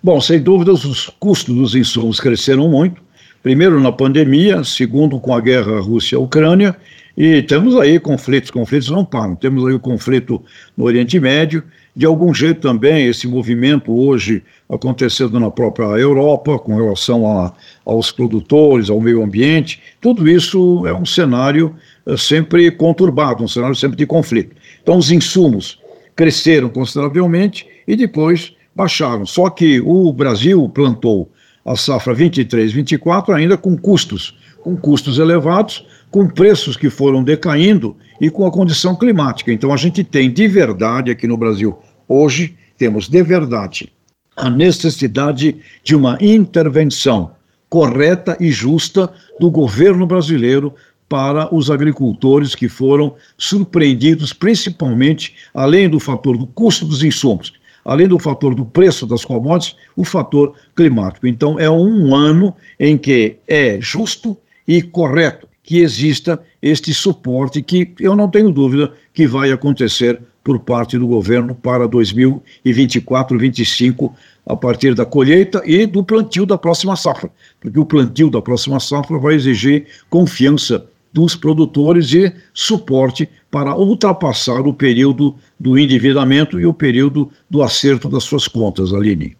Bom, 0.04 0.20
sem 0.20 0.40
dúvidas, 0.40 0.84
os 0.84 1.08
custos 1.20 1.56
dos 1.56 1.76
insumos 1.76 2.20
cresceram 2.20 2.68
muito, 2.68 3.02
primeiro 3.42 3.80
na 3.80 3.92
pandemia, 3.92 4.64
segundo 4.64 5.20
com 5.20 5.34
a 5.34 5.40
guerra 5.40 5.80
Rússia-Ucrânia, 5.80 6.76
e 7.16 7.42
temos 7.42 7.76
aí 7.78 8.00
conflitos, 8.00 8.52
conflitos 8.52 8.90
não 8.90 9.04
param, 9.04 9.36
temos 9.36 9.66
aí 9.66 9.74
o 9.74 9.80
conflito 9.80 10.44
no 10.76 10.86
Oriente 10.86 11.20
Médio, 11.20 11.64
de 11.96 12.06
algum 12.06 12.32
jeito 12.32 12.62
também 12.62 13.08
esse 13.08 13.28
movimento 13.28 13.92
hoje 13.92 14.44
acontecendo 14.70 15.40
na 15.40 15.50
própria 15.50 15.86
Europa, 15.98 16.60
com 16.60 16.76
relação 16.76 17.26
a, 17.26 17.54
aos 17.84 18.12
produtores, 18.12 18.90
ao 18.90 19.02
meio 19.02 19.24
ambiente, 19.24 19.82
tudo 20.00 20.30
isso 20.30 20.86
é 20.86 20.94
um 20.94 21.06
cenário 21.06 21.76
sempre 22.16 22.70
conturbado, 22.72 23.44
um 23.44 23.48
cenário 23.48 23.76
sempre 23.76 23.98
de 23.98 24.06
conflito. 24.06 24.56
Então 24.82 24.98
os 24.98 25.12
insumos 25.12 25.80
cresceram 26.16 26.70
consideravelmente 26.70 27.68
e 27.88 27.96
depois 27.96 28.54
baixaram. 28.76 29.26
Só 29.26 29.50
que 29.50 29.82
o 29.82 30.14
Brasil 30.14 30.70
plantou 30.70 31.32
a 31.66 31.76
safra 31.76 32.14
23, 32.14 32.72
24 32.72 33.34
ainda 33.34 33.58
com 33.58 33.76
custos, 33.76 34.38
com 34.62 34.78
custos 34.78 35.20
elevados, 35.20 35.86
com 36.10 36.28
preços 36.28 36.78
que 36.78 36.90
foram 36.90 37.24
decaindo 37.24 37.96
e 38.22 38.30
com 38.30 38.46
a 38.46 38.52
condição 38.52 38.96
climática. 38.96 39.52
Então 39.52 39.74
a 39.74 39.78
gente 39.78 40.04
tem 40.04 40.32
de 40.32 40.48
verdade 40.48 41.12
aqui 41.12 41.28
no 41.28 41.36
Brasil 41.36 41.78
hoje 42.08 42.56
temos 42.78 43.10
de 43.10 43.22
verdade 43.22 43.92
a 44.36 44.50
necessidade 44.50 45.58
de 45.84 45.96
uma 45.96 46.18
intervenção 46.22 47.32
correta 47.68 48.38
e 48.40 48.52
justa 48.52 49.12
do 49.40 49.50
governo 49.50 50.06
brasileiro 50.06 50.74
para 51.10 51.54
os 51.54 51.72
agricultores 51.72 52.54
que 52.54 52.68
foram 52.68 53.16
surpreendidos, 53.38 54.34
principalmente, 54.34 55.36
além 55.54 55.90
do 55.90 56.00
fator 56.00 56.38
do 56.38 56.46
custo 56.48 56.86
dos 56.86 57.04
insumos, 57.04 57.54
além 57.84 58.08
do 58.08 58.20
fator 58.20 58.54
do 58.54 58.66
preço 58.66 59.08
das 59.08 59.24
commodities, 59.24 59.76
o 59.96 60.04
fator 60.04 60.54
climático. 60.76 61.26
Então, 61.26 61.58
é 61.58 61.70
um 61.70 62.14
ano 62.14 62.54
em 62.80 62.98
que 62.98 63.38
é 63.48 63.80
justo 63.80 64.38
e 64.68 64.82
correto 64.82 65.48
que 65.64 65.80
exista 65.80 66.42
este 66.62 66.94
suporte 66.94 67.62
que 67.62 67.94
eu 68.00 68.16
não 68.16 68.30
tenho 68.30 68.52
dúvida 68.52 68.94
que 69.14 69.28
vai 69.28 69.52
acontecer 69.52 70.20
por 70.44 70.60
parte 70.60 70.98
do 70.98 71.06
governo 71.06 71.54
para 71.54 71.86
2024, 71.88 73.38
2025, 73.38 74.16
a 74.46 74.56
partir 74.56 74.96
da 74.96 75.06
colheita 75.06 75.62
e 75.66 75.86
do 75.86 76.02
plantio 76.02 76.46
da 76.46 76.58
próxima 76.58 76.96
safra, 76.96 77.30
porque 77.60 77.78
o 77.78 77.86
plantio 77.86 78.30
da 78.30 78.42
próxima 78.42 78.80
safra 78.80 79.18
vai 79.18 79.36
exigir 79.36 79.88
confiança 80.10 80.86
dos 81.12 81.36
produtores 81.36 82.12
e 82.14 82.34
suporte 82.54 83.30
para 83.50 83.76
ultrapassar 83.76 84.62
o 84.62 84.74
período 84.74 85.36
do 85.60 85.78
endividamento 85.78 86.60
e 86.60 86.66
o 86.66 86.74
período 86.74 87.32
do 87.50 87.64
acerto 87.64 88.10
das 88.10 88.24
suas 88.24 88.48
contas, 88.48 88.94
Aline. 88.94 89.36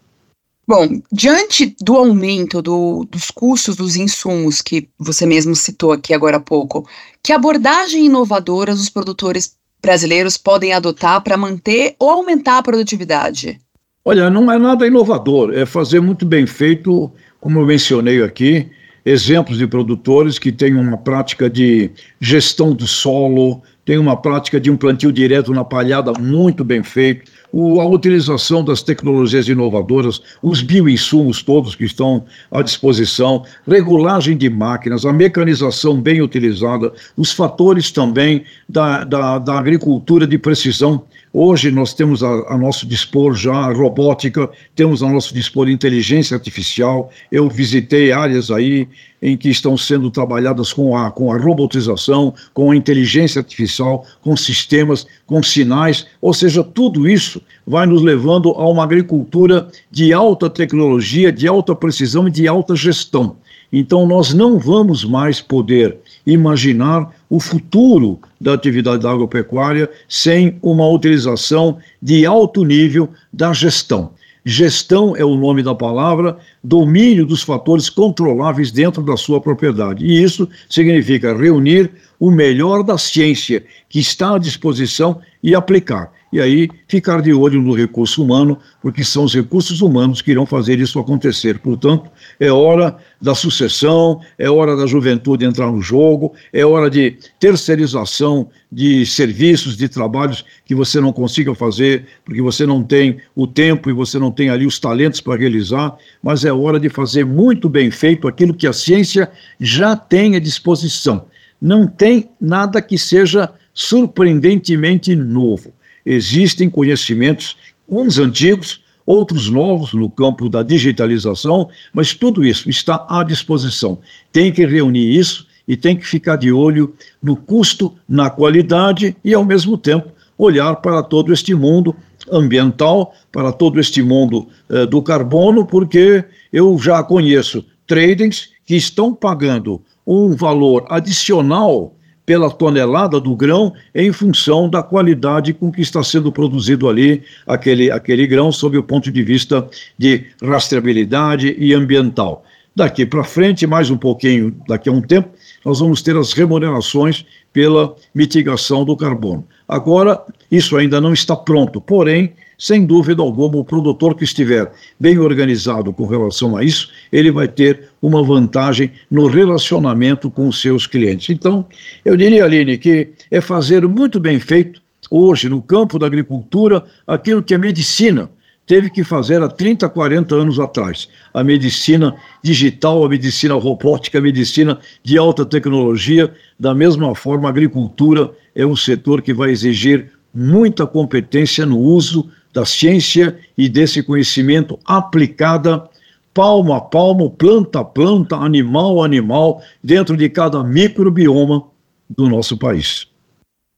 Bom, 0.66 1.00
diante 1.10 1.74
do 1.80 1.96
aumento 1.96 2.60
do, 2.60 3.06
dos 3.10 3.30
custos 3.30 3.74
dos 3.74 3.96
insumos 3.96 4.60
que 4.60 4.86
você 4.98 5.24
mesmo 5.24 5.56
citou 5.56 5.92
aqui 5.92 6.12
agora 6.12 6.36
há 6.36 6.40
pouco, 6.40 6.86
que 7.22 7.32
abordagem 7.32 8.04
inovadora 8.04 8.72
os 8.74 8.90
produtores 8.90 9.56
brasileiros 9.80 10.36
podem 10.36 10.74
adotar 10.74 11.22
para 11.22 11.38
manter 11.38 11.96
ou 11.98 12.10
aumentar 12.10 12.58
a 12.58 12.62
produtividade? 12.62 13.58
Olha, 14.04 14.28
não 14.28 14.50
é 14.52 14.58
nada 14.58 14.86
inovador, 14.86 15.52
é 15.54 15.64
fazer 15.64 16.00
muito 16.00 16.26
bem 16.26 16.46
feito, 16.46 17.10
como 17.40 17.60
eu 17.60 17.66
mencionei 17.66 18.22
aqui, 18.22 18.68
exemplos 19.04 19.58
de 19.58 19.66
produtores 19.66 20.38
que 20.38 20.52
têm 20.52 20.74
uma 20.74 20.96
prática 20.96 21.48
de 21.48 21.90
gestão 22.20 22.72
do 22.72 22.86
solo, 22.86 23.62
tem 23.88 23.96
uma 23.96 24.16
prática 24.16 24.60
de 24.60 24.70
um 24.70 24.76
plantio 24.76 25.10
direto 25.10 25.50
na 25.52 25.64
palhada 25.64 26.12
muito 26.20 26.62
bem 26.62 26.82
feito, 26.82 27.30
o, 27.50 27.80
a 27.80 27.86
utilização 27.86 28.62
das 28.62 28.82
tecnologias 28.82 29.48
inovadoras, 29.48 30.20
os 30.42 30.60
bioinsumos 30.60 31.42
todos 31.42 31.74
que 31.74 31.84
estão 31.84 32.24
à 32.50 32.60
disposição, 32.60 33.44
regulagem 33.66 34.36
de 34.36 34.50
máquinas, 34.50 35.06
a 35.06 35.12
mecanização 35.12 35.98
bem 35.98 36.20
utilizada, 36.20 36.92
os 37.16 37.32
fatores 37.32 37.90
também 37.90 38.44
da, 38.68 39.04
da, 39.04 39.38
da 39.38 39.58
agricultura 39.58 40.26
de 40.26 40.36
precisão 40.36 41.04
Hoje 41.32 41.70
nós 41.70 41.92
temos 41.92 42.22
a, 42.22 42.28
a, 42.48 42.56
nosso 42.56 42.86
dispor 42.86 43.34
já 43.34 43.54
a 43.54 43.72
robótica, 43.72 44.48
temos 44.74 45.02
a 45.02 45.10
nosso 45.10 45.34
dispor 45.34 45.68
inteligência 45.68 46.34
artificial. 46.34 47.10
Eu 47.30 47.48
visitei 47.50 48.12
áreas 48.12 48.50
aí 48.50 48.88
em 49.20 49.36
que 49.36 49.50
estão 49.50 49.76
sendo 49.76 50.10
trabalhadas 50.10 50.72
com 50.72 50.96
a, 50.96 51.10
com 51.10 51.30
a 51.30 51.38
robotização, 51.38 52.32
com 52.54 52.70
a 52.70 52.76
inteligência 52.76 53.40
artificial, 53.40 54.06
com 54.22 54.36
sistemas, 54.36 55.06
com 55.26 55.42
sinais, 55.42 56.06
ou 56.20 56.32
seja, 56.32 56.64
tudo 56.64 57.08
isso 57.08 57.42
vai 57.66 57.84
nos 57.84 58.00
levando 58.00 58.50
a 58.50 58.66
uma 58.68 58.84
agricultura 58.84 59.68
de 59.90 60.12
alta 60.12 60.48
tecnologia, 60.48 61.30
de 61.30 61.46
alta 61.46 61.74
precisão 61.74 62.26
e 62.28 62.30
de 62.30 62.48
alta 62.48 62.74
gestão. 62.74 63.36
Então, 63.70 64.06
nós 64.06 64.32
não 64.32 64.58
vamos 64.58 65.04
mais 65.04 65.42
poder 65.42 65.98
imaginar 66.32 67.10
o 67.30 67.40
futuro 67.40 68.20
da 68.38 68.52
atividade 68.52 69.02
da 69.02 69.10
agropecuária 69.10 69.90
sem 70.06 70.58
uma 70.62 70.86
utilização 70.86 71.78
de 72.02 72.26
alto 72.26 72.64
nível 72.64 73.08
da 73.32 73.52
gestão. 73.54 74.12
Gestão 74.44 75.16
é 75.16 75.24
o 75.24 75.36
nome 75.36 75.62
da 75.62 75.74
palavra, 75.74 76.36
domínio 76.62 77.26
dos 77.26 77.42
fatores 77.42 77.90
controláveis 77.90 78.70
dentro 78.70 79.02
da 79.02 79.16
sua 79.16 79.40
propriedade. 79.40 80.04
E 80.04 80.22
isso 80.22 80.48
significa 80.68 81.36
reunir 81.36 81.90
o 82.20 82.30
melhor 82.30 82.82
da 82.82 82.98
ciência 82.98 83.64
que 83.88 83.98
está 83.98 84.34
à 84.34 84.38
disposição 84.38 85.20
e 85.42 85.54
aplicar 85.54 86.12
e 86.32 86.40
aí 86.40 86.68
ficar 86.86 87.22
de 87.22 87.32
olho 87.32 87.60
no 87.62 87.74
recurso 87.74 88.22
humano, 88.22 88.58
porque 88.82 89.02
são 89.02 89.24
os 89.24 89.34
recursos 89.34 89.80
humanos 89.80 90.20
que 90.20 90.30
irão 90.30 90.44
fazer 90.44 90.78
isso 90.78 90.98
acontecer. 90.98 91.58
Portanto, 91.58 92.10
é 92.38 92.50
hora 92.50 92.96
da 93.20 93.34
sucessão, 93.34 94.20
é 94.38 94.48
hora 94.50 94.76
da 94.76 94.86
juventude 94.86 95.44
entrar 95.44 95.72
no 95.72 95.80
jogo, 95.80 96.34
é 96.52 96.64
hora 96.64 96.90
de 96.90 97.16
terceirização 97.40 98.48
de 98.70 99.06
serviços, 99.06 99.76
de 99.76 99.88
trabalhos 99.88 100.44
que 100.64 100.74
você 100.74 101.00
não 101.00 101.12
consiga 101.12 101.54
fazer, 101.54 102.06
porque 102.24 102.42
você 102.42 102.66
não 102.66 102.82
tem 102.82 103.18
o 103.34 103.46
tempo 103.46 103.88
e 103.88 103.92
você 103.92 104.18
não 104.18 104.30
tem 104.30 104.50
ali 104.50 104.66
os 104.66 104.78
talentos 104.78 105.20
para 105.20 105.38
realizar, 105.38 105.96
mas 106.22 106.44
é 106.44 106.52
hora 106.52 106.78
de 106.78 106.90
fazer 106.90 107.24
muito 107.24 107.68
bem 107.68 107.90
feito 107.90 108.28
aquilo 108.28 108.54
que 108.54 108.66
a 108.66 108.72
ciência 108.72 109.30
já 109.58 109.96
tem 109.96 110.36
à 110.36 110.38
disposição. 110.38 111.24
Não 111.60 111.86
tem 111.86 112.28
nada 112.40 112.80
que 112.82 112.98
seja 112.98 113.50
surpreendentemente 113.72 115.16
novo. 115.16 115.72
Existem 116.10 116.70
conhecimentos, 116.70 117.54
uns 117.86 118.18
antigos, 118.18 118.82
outros 119.04 119.50
novos 119.50 119.92
no 119.92 120.08
campo 120.08 120.48
da 120.48 120.62
digitalização, 120.62 121.68
mas 121.92 122.14
tudo 122.14 122.46
isso 122.46 122.70
está 122.70 123.06
à 123.10 123.22
disposição. 123.22 123.98
Tem 124.32 124.50
que 124.50 124.64
reunir 124.64 125.18
isso 125.18 125.46
e 125.66 125.76
tem 125.76 125.94
que 125.94 126.06
ficar 126.06 126.36
de 126.36 126.50
olho 126.50 126.94
no 127.22 127.36
custo, 127.36 127.94
na 128.08 128.30
qualidade 128.30 129.14
e, 129.22 129.34
ao 129.34 129.44
mesmo 129.44 129.76
tempo, 129.76 130.10
olhar 130.38 130.76
para 130.76 131.02
todo 131.02 131.30
este 131.30 131.54
mundo 131.54 131.94
ambiental, 132.32 133.14
para 133.30 133.52
todo 133.52 133.78
este 133.78 134.02
mundo 134.02 134.48
eh, 134.70 134.86
do 134.86 135.02
carbono, 135.02 135.66
porque 135.66 136.24
eu 136.50 136.78
já 136.78 137.02
conheço 137.02 137.62
tradings 137.86 138.48
que 138.64 138.76
estão 138.76 139.14
pagando 139.14 139.82
um 140.06 140.34
valor 140.34 140.86
adicional 140.88 141.94
pela 142.28 142.50
tonelada 142.50 143.18
do 143.18 143.34
grão 143.34 143.72
em 143.94 144.12
função 144.12 144.68
da 144.68 144.82
qualidade 144.82 145.54
com 145.54 145.72
que 145.72 145.80
está 145.80 146.02
sendo 146.04 146.30
produzido 146.30 146.86
ali 146.86 147.22
aquele, 147.46 147.90
aquele 147.90 148.26
grão, 148.26 148.52
sob 148.52 148.76
o 148.76 148.82
ponto 148.82 149.10
de 149.10 149.22
vista 149.22 149.66
de 149.96 150.26
rastreabilidade 150.42 151.56
e 151.58 151.72
ambiental. 151.72 152.44
Daqui 152.76 153.06
para 153.06 153.24
frente, 153.24 153.66
mais 153.66 153.88
um 153.88 153.96
pouquinho, 153.96 154.54
daqui 154.68 154.90
a 154.90 154.92
um 154.92 155.00
tempo, 155.00 155.30
nós 155.64 155.80
vamos 155.80 156.02
ter 156.02 156.18
as 156.18 156.34
remunerações 156.34 157.24
pela 157.50 157.96
mitigação 158.14 158.84
do 158.84 158.94
carbono. 158.94 159.46
Agora, 159.66 160.22
isso 160.50 160.76
ainda 160.76 161.00
não 161.00 161.14
está 161.14 161.34
pronto, 161.34 161.80
porém, 161.80 162.34
sem 162.58 162.84
dúvida 162.84 163.22
alguma, 163.22 163.56
o 163.56 163.64
produtor 163.64 164.16
que 164.16 164.24
estiver 164.24 164.72
bem 164.98 165.16
organizado 165.18 165.92
com 165.92 166.06
relação 166.06 166.56
a 166.56 166.64
isso, 166.64 166.90
ele 167.12 167.30
vai 167.30 167.46
ter 167.46 167.88
uma 168.02 168.22
vantagem 168.22 168.90
no 169.08 169.28
relacionamento 169.28 170.28
com 170.28 170.48
os 170.48 170.60
seus 170.60 170.84
clientes. 170.84 171.30
Então, 171.30 171.64
eu 172.04 172.16
diria, 172.16 172.44
Aline, 172.44 172.76
que 172.76 173.10
é 173.30 173.40
fazer 173.40 173.86
muito 173.86 174.18
bem 174.18 174.40
feito 174.40 174.82
hoje 175.08 175.48
no 175.48 175.62
campo 175.62 175.98
da 175.98 176.06
agricultura 176.06 176.84
aquilo 177.06 177.42
que 177.42 177.54
a 177.54 177.58
medicina 177.58 178.28
teve 178.66 178.90
que 178.90 179.02
fazer 179.02 179.40
há 179.40 179.48
30, 179.48 179.88
40 179.88 180.34
anos 180.34 180.60
atrás. 180.60 181.08
A 181.32 181.42
medicina 181.42 182.14
digital, 182.42 183.04
a 183.04 183.08
medicina 183.08 183.54
robótica, 183.54 184.18
a 184.18 184.20
medicina 184.20 184.78
de 185.02 185.16
alta 185.16 185.46
tecnologia. 185.46 186.30
Da 186.60 186.74
mesma 186.74 187.14
forma, 187.14 187.48
a 187.48 187.50
agricultura 187.50 188.30
é 188.54 188.66
um 188.66 188.76
setor 188.76 189.22
que 189.22 189.32
vai 189.32 189.50
exigir 189.50 190.10
muita 190.34 190.86
competência 190.86 191.64
no 191.64 191.78
uso 191.78 192.30
da 192.52 192.64
ciência 192.64 193.38
e 193.56 193.68
desse 193.68 194.02
conhecimento 194.02 194.78
aplicada 194.84 195.88
palmo 196.32 196.72
a 196.72 196.80
palmo, 196.80 197.30
planta 197.30 197.80
a 197.80 197.84
planta, 197.84 198.36
animal 198.36 199.02
a 199.02 199.04
animal, 199.04 199.60
dentro 199.82 200.16
de 200.16 200.28
cada 200.28 200.62
microbioma 200.62 201.64
do 202.08 202.28
nosso 202.28 202.56
país. 202.56 203.08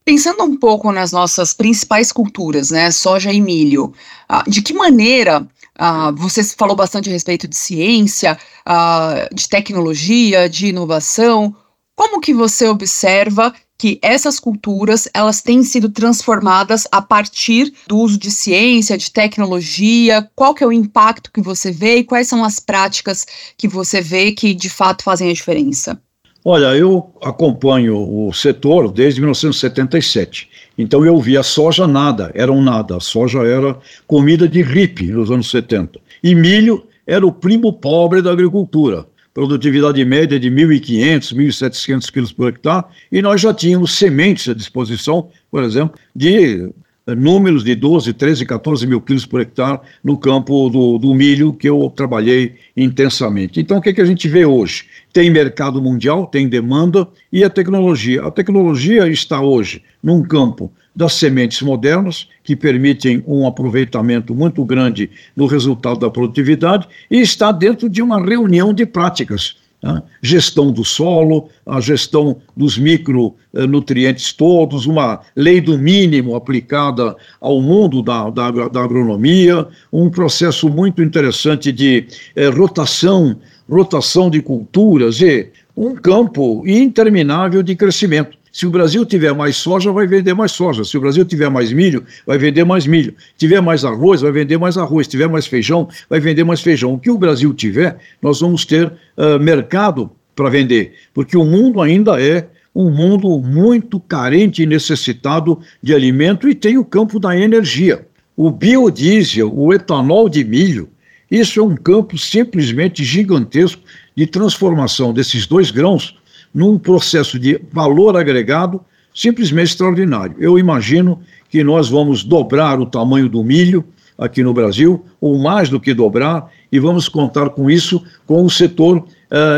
Pensando 0.05 0.43
um 0.43 0.59
pouco 0.59 0.93
nas 0.93 1.13
nossas 1.13 1.55
principais 1.55 2.11
culturas, 2.13 2.71
né, 2.71 2.91
soja 2.91 3.33
e 3.33 3.41
milho, 3.41 3.93
ah, 4.29 4.45
de 4.47 4.61
que 4.61 4.75
maneira 4.75 5.47
ah, 5.79 6.11
você 6.11 6.45
falou 6.45 6.77
bastante 6.77 7.09
a 7.09 7.13
respeito 7.13 7.49
de 7.49 7.57
ciência, 7.57 8.39
ah, 8.67 9.29
de 9.33 9.49
tecnologia, 9.49 10.49
de 10.49 10.67
inovação, 10.67 11.55
como 11.97 12.21
que 12.21 12.35
você 12.35 12.69
observa 12.69 13.55
que 13.81 13.99
essas 14.03 14.39
culturas 14.39 15.09
elas 15.15 15.41
têm 15.41 15.63
sido 15.63 15.89
transformadas 15.89 16.87
a 16.93 17.01
partir 17.01 17.73
do 17.89 17.97
uso 17.97 18.19
de 18.19 18.31
ciência, 18.31 18.99
de 18.99 19.11
tecnologia? 19.11 20.29
Qual 20.37 20.53
que 20.53 20.63
é 20.63 20.67
o 20.67 20.73
impacto 20.73 21.33
que 21.33 21.41
você 21.41 21.73
vê 21.73 21.97
e 21.97 22.05
quais 22.05 22.29
são 22.29 22.45
as 22.45 22.61
práticas 22.61 23.27
que 23.57 23.67
você 23.67 24.03
vê 24.03 24.33
que 24.33 24.53
de 24.53 24.69
fato 24.69 25.03
fazem 25.03 25.31
a 25.31 25.33
diferença? 25.33 25.99
Olha, 26.45 26.77
eu 26.77 27.11
acompanho 27.23 27.97
o 27.97 28.31
setor 28.35 28.93
desde 28.93 29.23
1977. 29.23 30.51
Então 30.77 31.03
eu 31.03 31.19
vi 31.19 31.39
a 31.39 31.43
soja 31.43 31.87
nada, 31.87 32.31
era 32.35 32.53
um 32.53 32.61
nada. 32.61 32.99
A 32.99 33.01
soja 33.01 33.39
era 33.45 33.79
comida 34.07 34.47
de 34.47 34.61
hippie 34.61 35.07
nos 35.07 35.31
anos 35.31 35.51
70. 35.51 35.99
E 36.23 36.35
milho 36.35 36.87
era 37.07 37.27
o 37.27 37.33
primo 37.33 37.73
pobre 37.73 38.21
da 38.21 38.31
agricultura. 38.31 39.07
Produtividade 39.33 40.05
média 40.05 40.39
de 40.41 40.51
1.500, 40.51 41.35
1.700 41.35 42.11
quilos 42.11 42.33
por 42.33 42.49
hectare. 42.49 42.85
E 43.13 43.23
nós 43.23 43.41
já 43.41 43.55
tínhamos 43.55 43.93
sementes 43.93 44.49
à 44.49 44.55
disposição, 44.55 45.29
por 45.51 45.63
exemplo, 45.63 45.99
de 46.15 46.69
números 47.07 47.65
de 47.65 47.75
12, 47.75 48.13
13, 48.13 48.45
14 48.45 48.87
mil 48.87 49.01
quilos 49.01 49.27
por 49.27 49.41
hectare 49.41 49.81
no 50.03 50.17
campo 50.17 50.69
do, 50.69 50.99
do 50.99 51.15
milho 51.15 51.53
que 51.53 51.69
eu 51.69 51.93
trabalhei 51.95 52.57
intensamente. 52.77 53.61
Então, 53.61 53.79
o 53.79 53.81
que, 53.81 53.93
que 53.93 54.01
a 54.01 54.05
gente 54.05 54.29
vê 54.29 54.45
hoje? 54.45 54.85
Tem 55.13 55.31
mercado 55.31 55.81
mundial, 55.81 56.27
tem 56.27 56.49
demanda 56.49 57.07
e 57.33 57.45
a 57.45 57.51
tecnologia. 57.51 58.25
A 58.25 58.31
tecnologia 58.31 59.09
está 59.09 59.41
hoje 59.41 59.83
num 60.03 60.23
campo 60.23 60.73
das 60.95 61.15
sementes 61.15 61.63
modernas, 61.63 62.29
que 62.43 62.57
permitem 62.57 63.23
um 63.27 63.47
aproveitamento 63.47 64.35
muito 64.35 64.65
grande 64.65 65.11
no 65.37 65.47
resultado 65.47 66.01
da 66.01 66.11
produtividade, 66.11 66.89
e 67.11 67.21
está 67.21 67.53
dentro 67.53 67.89
de 67.89 68.03
uma 68.03 68.21
reunião 68.21 68.75
de 68.75 68.85
práticas 68.85 69.57
né? 69.83 70.03
gestão 70.23 70.71
do 70.71 70.85
solo, 70.85 71.49
a 71.65 71.81
gestão 71.81 72.37
dos 72.57 72.77
micronutrientes 72.77 74.33
todos, 74.33 74.87
uma 74.87 75.21
lei 75.35 75.61
do 75.61 75.79
mínimo 75.79 76.35
aplicada 76.35 77.17
ao 77.41 77.61
mundo 77.61 78.03
da, 78.03 78.29
da, 78.31 78.51
da 78.51 78.83
agronomia, 78.83 79.67
um 79.93 80.11
processo 80.11 80.69
muito 80.69 81.03
interessante 81.03 81.73
de 81.73 82.07
eh, 82.37 82.49
rotação, 82.49 83.37
rotação 83.69 84.29
de 84.29 84.43
culturas 84.43 85.21
e 85.21 85.49
um 85.77 85.95
campo 85.95 86.63
interminável 86.67 87.63
de 87.63 87.75
crescimento. 87.75 88.40
Se 88.53 88.67
o 88.67 88.71
Brasil 88.71 89.05
tiver 89.07 89.33
mais 89.33 89.57
soja, 89.57 89.93
vai 89.93 90.07
vender 90.07 90.35
mais 90.35 90.53
soja. 90.53 90.85
Se 90.85 90.97
o 90.99 91.01
Brasil 91.01 91.25
tiver 91.25 91.49
mais 91.49 91.73
milho, 91.73 92.05
vai 92.27 92.37
vender 92.37 92.65
mais 92.65 92.87
milho. 92.87 93.15
Se 93.19 93.35
tiver 93.39 93.61
mais 93.61 93.85
arroz, 93.85 94.21
vai 94.23 94.33
vender 94.33 94.59
mais 94.59 94.77
arroz. 94.77 95.07
Se 95.07 95.11
tiver 95.13 95.29
mais 95.29 95.47
feijão, 95.47 95.89
vai 96.09 96.19
vender 96.19 96.45
mais 96.45 96.61
feijão. 96.61 96.95
O 96.95 96.99
que 96.99 97.11
o 97.11 97.19
Brasil 97.19 97.55
tiver, 97.55 97.99
nós 98.21 98.41
vamos 98.41 98.65
ter 98.65 98.87
uh, 98.87 99.39
mercado 99.41 100.11
para 100.35 100.49
vender, 100.49 100.95
porque 101.13 101.37
o 101.37 101.45
mundo 101.45 101.81
ainda 101.81 102.21
é 102.21 102.49
um 102.75 102.91
mundo 102.91 103.41
muito 103.41 104.01
carente 104.01 104.63
e 104.63 104.67
necessitado 104.67 105.59
de 105.83 105.95
alimento 105.95 106.49
e 106.49 106.55
tem 106.55 106.79
o 106.79 106.85
campo 106.85 107.19
da 107.21 107.37
energia. 107.37 108.07
O 108.37 108.51
biodiesel, 108.51 109.53
o 109.55 109.73
etanol 109.73 110.29
de 110.29 110.45
milho, 110.45 110.89
isso 111.31 111.61
é 111.61 111.63
um 111.63 111.77
campo 111.77 112.17
simplesmente 112.17 113.05
gigantesco 113.05 113.83
de 114.17 114.27
transformação 114.27 115.13
desses 115.13 115.47
dois 115.47 115.71
grãos 115.71 116.17
num 116.53 116.79
processo 116.79 117.39
de 117.39 117.61
valor 117.73 118.17
agregado 118.17 118.81
simplesmente 119.15 119.71
extraordinário. 119.71 120.37
Eu 120.39 120.59
imagino 120.59 121.21
que 121.49 121.65
nós 121.65 121.89
vamos 121.89 122.23
dobrar 122.23 122.79
o 122.81 122.87
tamanho 122.87 123.29
do 123.29 123.43
milho 123.43 123.85
aqui 124.17 124.43
no 124.43 124.53
Brasil, 124.53 125.03
ou 125.21 125.39
mais 125.39 125.71
do 125.71 125.81
que 125.81 125.95
dobrar, 125.95 126.51
e 126.71 126.79
vamos 126.79 127.09
contar 127.09 127.49
com 127.51 127.71
isso 127.71 128.05
com 128.27 128.45
o 128.45 128.51
setor 128.51 128.99
uh, 128.99 129.07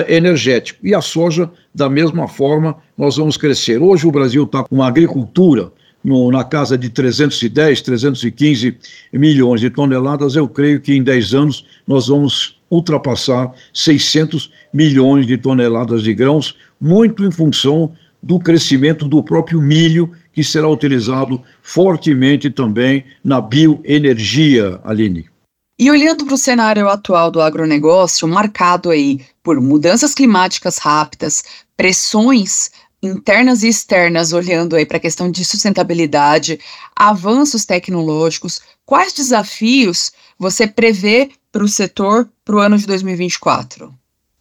energético. 0.09 0.87
E 0.87 0.95
a 0.95 1.01
soja, 1.01 1.51
da 1.75 1.91
mesma 1.91 2.29
forma, 2.29 2.77
nós 2.97 3.17
vamos 3.17 3.37
crescer. 3.37 3.83
Hoje 3.83 4.07
o 4.07 4.13
Brasil 4.13 4.45
está 4.45 4.63
com 4.63 4.77
uma 4.77 4.87
agricultura 4.87 5.73
no, 6.03 6.31
na 6.31 6.45
casa 6.45 6.79
de 6.79 6.89
310, 6.89 7.83
315 7.83 8.77
milhões 9.13 9.61
de 9.61 9.69
toneladas. 9.69 10.37
Eu 10.37 10.49
creio 10.49 10.81
que 10.81 10.95
em 10.95 11.03
10 11.03 11.35
anos 11.35 11.67
nós 11.87 12.07
vamos 12.07 12.57
ultrapassar 12.71 13.53
600 13.75 14.51
milhões 14.73 15.27
de 15.27 15.37
toneladas 15.37 16.03
de 16.03 16.15
grãos, 16.15 16.57
muito 16.83 17.25
em 17.25 17.31
função 17.31 17.95
do 18.21 18.41
crescimento 18.41 19.07
do 19.07 19.23
próprio 19.23 19.61
milho, 19.61 20.11
que 20.33 20.43
será 20.43 20.69
utilizado 20.69 21.41
fortemente 21.63 22.51
também 22.51 23.05
na 23.23 23.41
bioenergia, 23.41 24.81
Aline. 24.83 25.31
E 25.79 25.91
olhando 25.91 26.25
para 26.25 26.35
o 26.35 26.39
cenário 26.39 26.89
atual 26.89 27.31
do 27.31 27.41
agronegócio, 27.41 28.27
marcado 28.27 28.91
aí 28.91 29.21
por 29.43 29.61
mudanças 29.61 30.13
climáticas 30.13 30.79
rápidas, 30.79 31.43
pressões 31.77 32.71
internas 33.03 33.63
e 33.63 33.69
externas, 33.69 34.33
olhando 34.33 34.77
aí 34.77 34.87
para 34.87 34.97
a 34.97 35.01
questão 35.01 35.31
de 35.31 35.45
sustentabilidade, 35.45 36.59
avanços 36.95 37.65
tecnológicos, 37.65 38.61
quais 38.85 39.13
desafios 39.13 40.13
você 40.39 40.67
prevê 40.67 41.31
para 41.51 41.65
o 41.65 41.69
setor 41.69 42.29
para 42.45 42.57
o 42.57 42.59
ano 42.61 42.79
de 42.79 42.87
2024? 42.87 43.93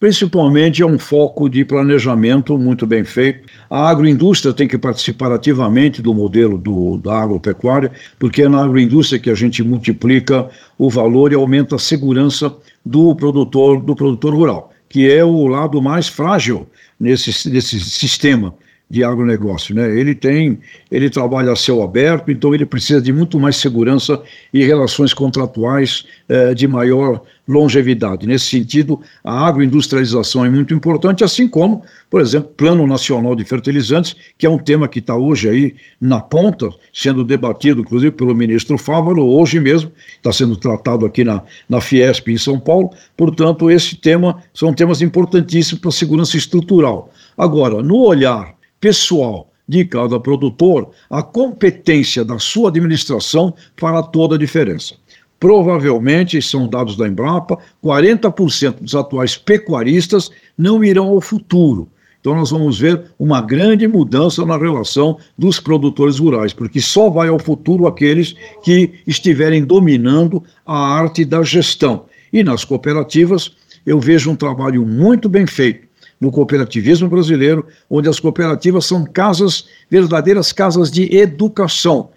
Principalmente 0.02 0.82
é 0.82 0.86
um 0.86 0.98
foco 0.98 1.48
de 1.48 1.64
planejamento 1.64 2.58
muito 2.58 2.88
bem 2.88 3.04
feito. 3.04 3.48
A 3.70 3.88
agroindústria 3.88 4.52
tem 4.52 4.68
que 4.68 4.76
participar 4.76 5.32
ativamente 5.32 6.02
do 6.02 6.12
modelo 6.12 6.58
do, 6.58 6.98
da 6.98 7.22
agropecuária, 7.22 7.92
porque 8.18 8.42
é 8.42 8.50
na 8.50 8.64
agroindústria 8.64 9.20
que 9.20 9.30
a 9.30 9.36
gente 9.36 9.62
multiplica 9.62 10.50
o 10.76 10.90
valor 10.90 11.32
e 11.32 11.36
aumenta 11.36 11.76
a 11.76 11.80
segurança 11.80 12.52
do 12.84 13.16
produtor, 13.16 13.80
do 13.80 13.96
produtor 13.96 14.34
rural, 14.34 14.74
que 14.90 15.08
é 15.08 15.24
o 15.24 15.46
lado 15.46 15.80
mais 15.80 16.08
frágil 16.08 16.68
nesse, 17.00 17.48
nesse 17.52 17.80
sistema 17.80 18.56
de 18.92 19.06
agronegócio, 19.06 19.74
né? 19.74 19.98
Ele 19.98 20.14
tem, 20.14 20.60
ele 20.92 21.10
trabalha 21.10 21.54
a 21.54 21.56
céu 21.56 21.82
aberto, 21.82 22.30
então 22.30 22.54
ele 22.54 22.66
precisa 22.66 23.02
de 23.02 23.14
muito 23.14 23.40
mais 23.40 23.56
segurança 23.56 24.22
e 24.54 24.66
relações 24.66 25.14
contratuais 25.14 26.06
eh, 26.28 26.54
de 26.54 26.68
maior 26.68 27.22
longevidade. 27.48 28.28
Nesse 28.28 28.48
sentido, 28.48 29.00
a 29.24 29.48
agroindustrialização 29.48 30.44
é 30.44 30.50
muito 30.50 30.74
importante, 30.74 31.24
assim 31.24 31.48
como, 31.48 31.84
por 32.10 32.20
exemplo, 32.20 32.50
Plano 32.50 32.86
Nacional 32.86 33.34
de 33.34 33.46
Fertilizantes, 33.46 34.14
que 34.38 34.46
é 34.46 34.50
um 34.50 34.58
tema 34.58 34.90
que 34.90 35.00
está 35.00 35.16
hoje 35.16 35.48
aí 35.48 35.76
na 36.00 36.20
ponta, 36.20 36.70
sendo 36.94 37.24
debatido, 37.24 37.80
inclusive, 37.80 38.12
pelo 38.12 38.36
ministro 38.36 38.78
Fávaro, 38.78 39.26
hoje 39.26 39.58
mesmo, 39.58 39.90
está 40.18 40.34
sendo 40.34 40.58
tratado 40.58 41.06
aqui 41.06 41.24
na, 41.24 41.42
na 41.70 41.80
Fiesp 41.80 42.28
em 42.28 42.38
São 42.38 42.60
Paulo. 42.60 42.90
Portanto, 43.16 43.72
esse 43.72 43.96
tema 43.96 44.44
são 44.54 44.74
temas 44.74 45.02
importantíssimos 45.02 45.80
para 45.80 45.90
a 45.90 45.94
segurança 45.94 46.36
estrutural. 46.36 47.10
Agora, 47.38 47.82
no 47.82 47.96
olhar 47.96 48.60
pessoal 48.82 49.52
de 49.68 49.86
cada 49.86 50.20
produtor, 50.20 50.90
a 51.10 51.24
competência 51.24 52.26
da 52.26 52.38
sua 52.40 52.70
administração 52.70 53.54
fará 53.78 54.04
toda 54.04 54.36
a 54.36 54.38
diferença. 54.38 54.96
Provavelmente, 55.40 56.42
são 56.42 56.68
dados 56.68 56.98
da 56.98 57.08
Embrapa, 57.08 57.58
40% 57.84 58.82
dos 58.82 58.94
atuais 58.94 59.38
pecuaristas 59.38 60.30
não 60.58 60.84
irão 60.84 61.08
ao 61.08 61.22
futuro. 61.22 61.88
Então, 62.20 62.36
nós 62.36 62.52
vamos 62.52 62.80
ver 62.80 63.06
uma 63.18 63.42
grande 63.42 63.88
mudança 63.88 64.46
na 64.46 64.58
relação 64.58 65.18
dos 65.38 65.60
produtores 65.60 66.20
rurais, 66.20 66.54
porque 66.54 66.80
só 66.80 67.10
vai 67.10 67.30
ao 67.30 67.40
futuro 67.40 67.88
aqueles 67.88 68.36
que 68.62 69.00
estiverem 69.08 69.64
dominando 69.64 70.44
a 70.66 70.78
arte 70.78 71.26
da 71.26 71.42
gestão. 71.42 72.06
E 72.32 72.44
nas 72.44 72.64
cooperativas, 72.64 73.56
eu 73.86 74.00
vejo 74.00 74.30
um 74.30 74.36
trabalho 74.36 74.86
muito 74.86 75.28
bem 75.28 75.48
feito 75.48 75.91
no 76.22 76.32
cooperativismo 76.32 77.10
brasileiro, 77.10 77.66
onde 77.90 78.08
as 78.08 78.20
cooperativas 78.20 78.86
são 78.86 79.04
casas, 79.04 79.66
verdadeiras 79.90 80.54
casas 80.54 80.92
de 80.92 81.14
educação. 81.18 82.12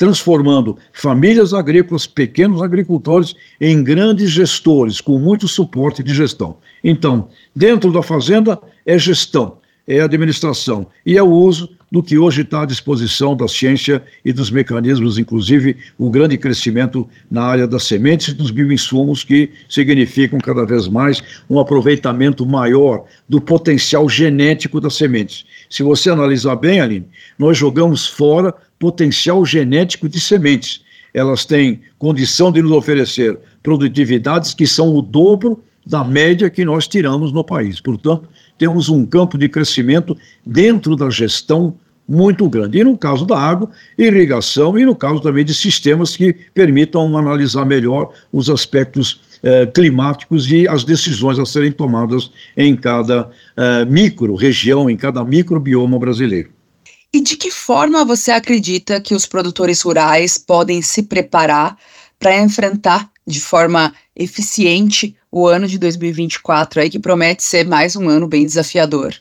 transformando 0.00 0.78
famílias 0.94 1.52
agrícolas, 1.52 2.06
pequenos 2.06 2.62
agricultores, 2.62 3.34
em 3.60 3.84
grandes 3.84 4.30
gestores, 4.30 4.98
com 4.98 5.18
muito 5.18 5.46
suporte 5.46 6.02
de 6.02 6.14
gestão. 6.14 6.56
Então, 6.82 7.28
dentro 7.54 7.92
da 7.92 8.02
fazenda 8.02 8.58
é 8.86 8.98
gestão, 8.98 9.58
é 9.90 10.00
administração 10.00 10.86
e 11.04 11.18
é 11.18 11.22
o 11.22 11.28
uso 11.28 11.68
do 11.90 12.00
que 12.00 12.16
hoje 12.16 12.42
está 12.42 12.62
à 12.62 12.64
disposição 12.64 13.36
da 13.36 13.48
ciência 13.48 14.00
e 14.24 14.32
dos 14.32 14.48
mecanismos, 14.48 15.18
inclusive 15.18 15.76
o 15.98 16.08
grande 16.08 16.38
crescimento 16.38 17.08
na 17.28 17.42
área 17.42 17.66
das 17.66 17.82
sementes 17.82 18.28
e 18.28 18.34
dos 18.34 18.52
bioinsumos, 18.52 19.24
que 19.24 19.50
significam 19.68 20.38
cada 20.38 20.64
vez 20.64 20.86
mais 20.86 21.20
um 21.50 21.58
aproveitamento 21.58 22.46
maior 22.46 23.04
do 23.28 23.40
potencial 23.40 24.08
genético 24.08 24.80
das 24.80 24.94
sementes. 24.94 25.44
Se 25.68 25.82
você 25.82 26.08
analisar 26.08 26.54
bem, 26.54 26.80
Aline, 26.80 27.08
nós 27.36 27.58
jogamos 27.58 28.06
fora 28.06 28.54
potencial 28.78 29.44
genético 29.44 30.08
de 30.08 30.20
sementes. 30.20 30.82
Elas 31.12 31.44
têm 31.44 31.80
condição 31.98 32.52
de 32.52 32.62
nos 32.62 32.70
oferecer 32.70 33.36
produtividades 33.60 34.54
que 34.54 34.68
são 34.68 34.94
o 34.94 35.02
dobro 35.02 35.60
da 35.84 36.04
média 36.04 36.48
que 36.48 36.64
nós 36.64 36.86
tiramos 36.86 37.32
no 37.32 37.42
país. 37.42 37.80
Portanto, 37.80 38.28
temos 38.60 38.90
um 38.90 39.06
campo 39.06 39.38
de 39.38 39.48
crescimento 39.48 40.14
dentro 40.44 40.94
da 40.94 41.08
gestão 41.08 41.74
muito 42.06 42.46
grande. 42.46 42.78
E 42.78 42.84
no 42.84 42.98
caso 42.98 43.24
da 43.24 43.38
água, 43.38 43.70
irrigação, 43.96 44.78
e 44.78 44.84
no 44.84 44.94
caso 44.94 45.18
também 45.20 45.46
de 45.46 45.54
sistemas 45.54 46.14
que 46.14 46.34
permitam 46.52 47.16
analisar 47.16 47.64
melhor 47.64 48.12
os 48.30 48.50
aspectos 48.50 49.22
eh, 49.42 49.64
climáticos 49.64 50.52
e 50.52 50.68
as 50.68 50.84
decisões 50.84 51.38
a 51.38 51.46
serem 51.46 51.72
tomadas 51.72 52.30
em 52.54 52.76
cada 52.76 53.30
eh, 53.56 53.86
micro 53.86 54.34
região, 54.34 54.90
em 54.90 54.96
cada 54.96 55.24
microbioma 55.24 55.98
brasileiro. 55.98 56.50
E 57.14 57.22
de 57.22 57.36
que 57.36 57.50
forma 57.50 58.04
você 58.04 58.30
acredita 58.30 59.00
que 59.00 59.14
os 59.14 59.24
produtores 59.24 59.80
rurais 59.80 60.36
podem 60.36 60.82
se 60.82 61.04
preparar 61.04 61.78
para 62.18 62.38
enfrentar 62.38 63.08
de 63.26 63.40
forma 63.40 63.92
eficiente 64.14 65.16
o 65.30 65.46
ano 65.46 65.66
de 65.66 65.78
2024 65.78 66.80
aí 66.80 66.90
que 66.90 66.98
promete 66.98 67.42
ser 67.42 67.66
mais 67.66 67.94
um 67.96 68.08
ano 68.08 68.26
bem 68.26 68.44
desafiador. 68.44 69.14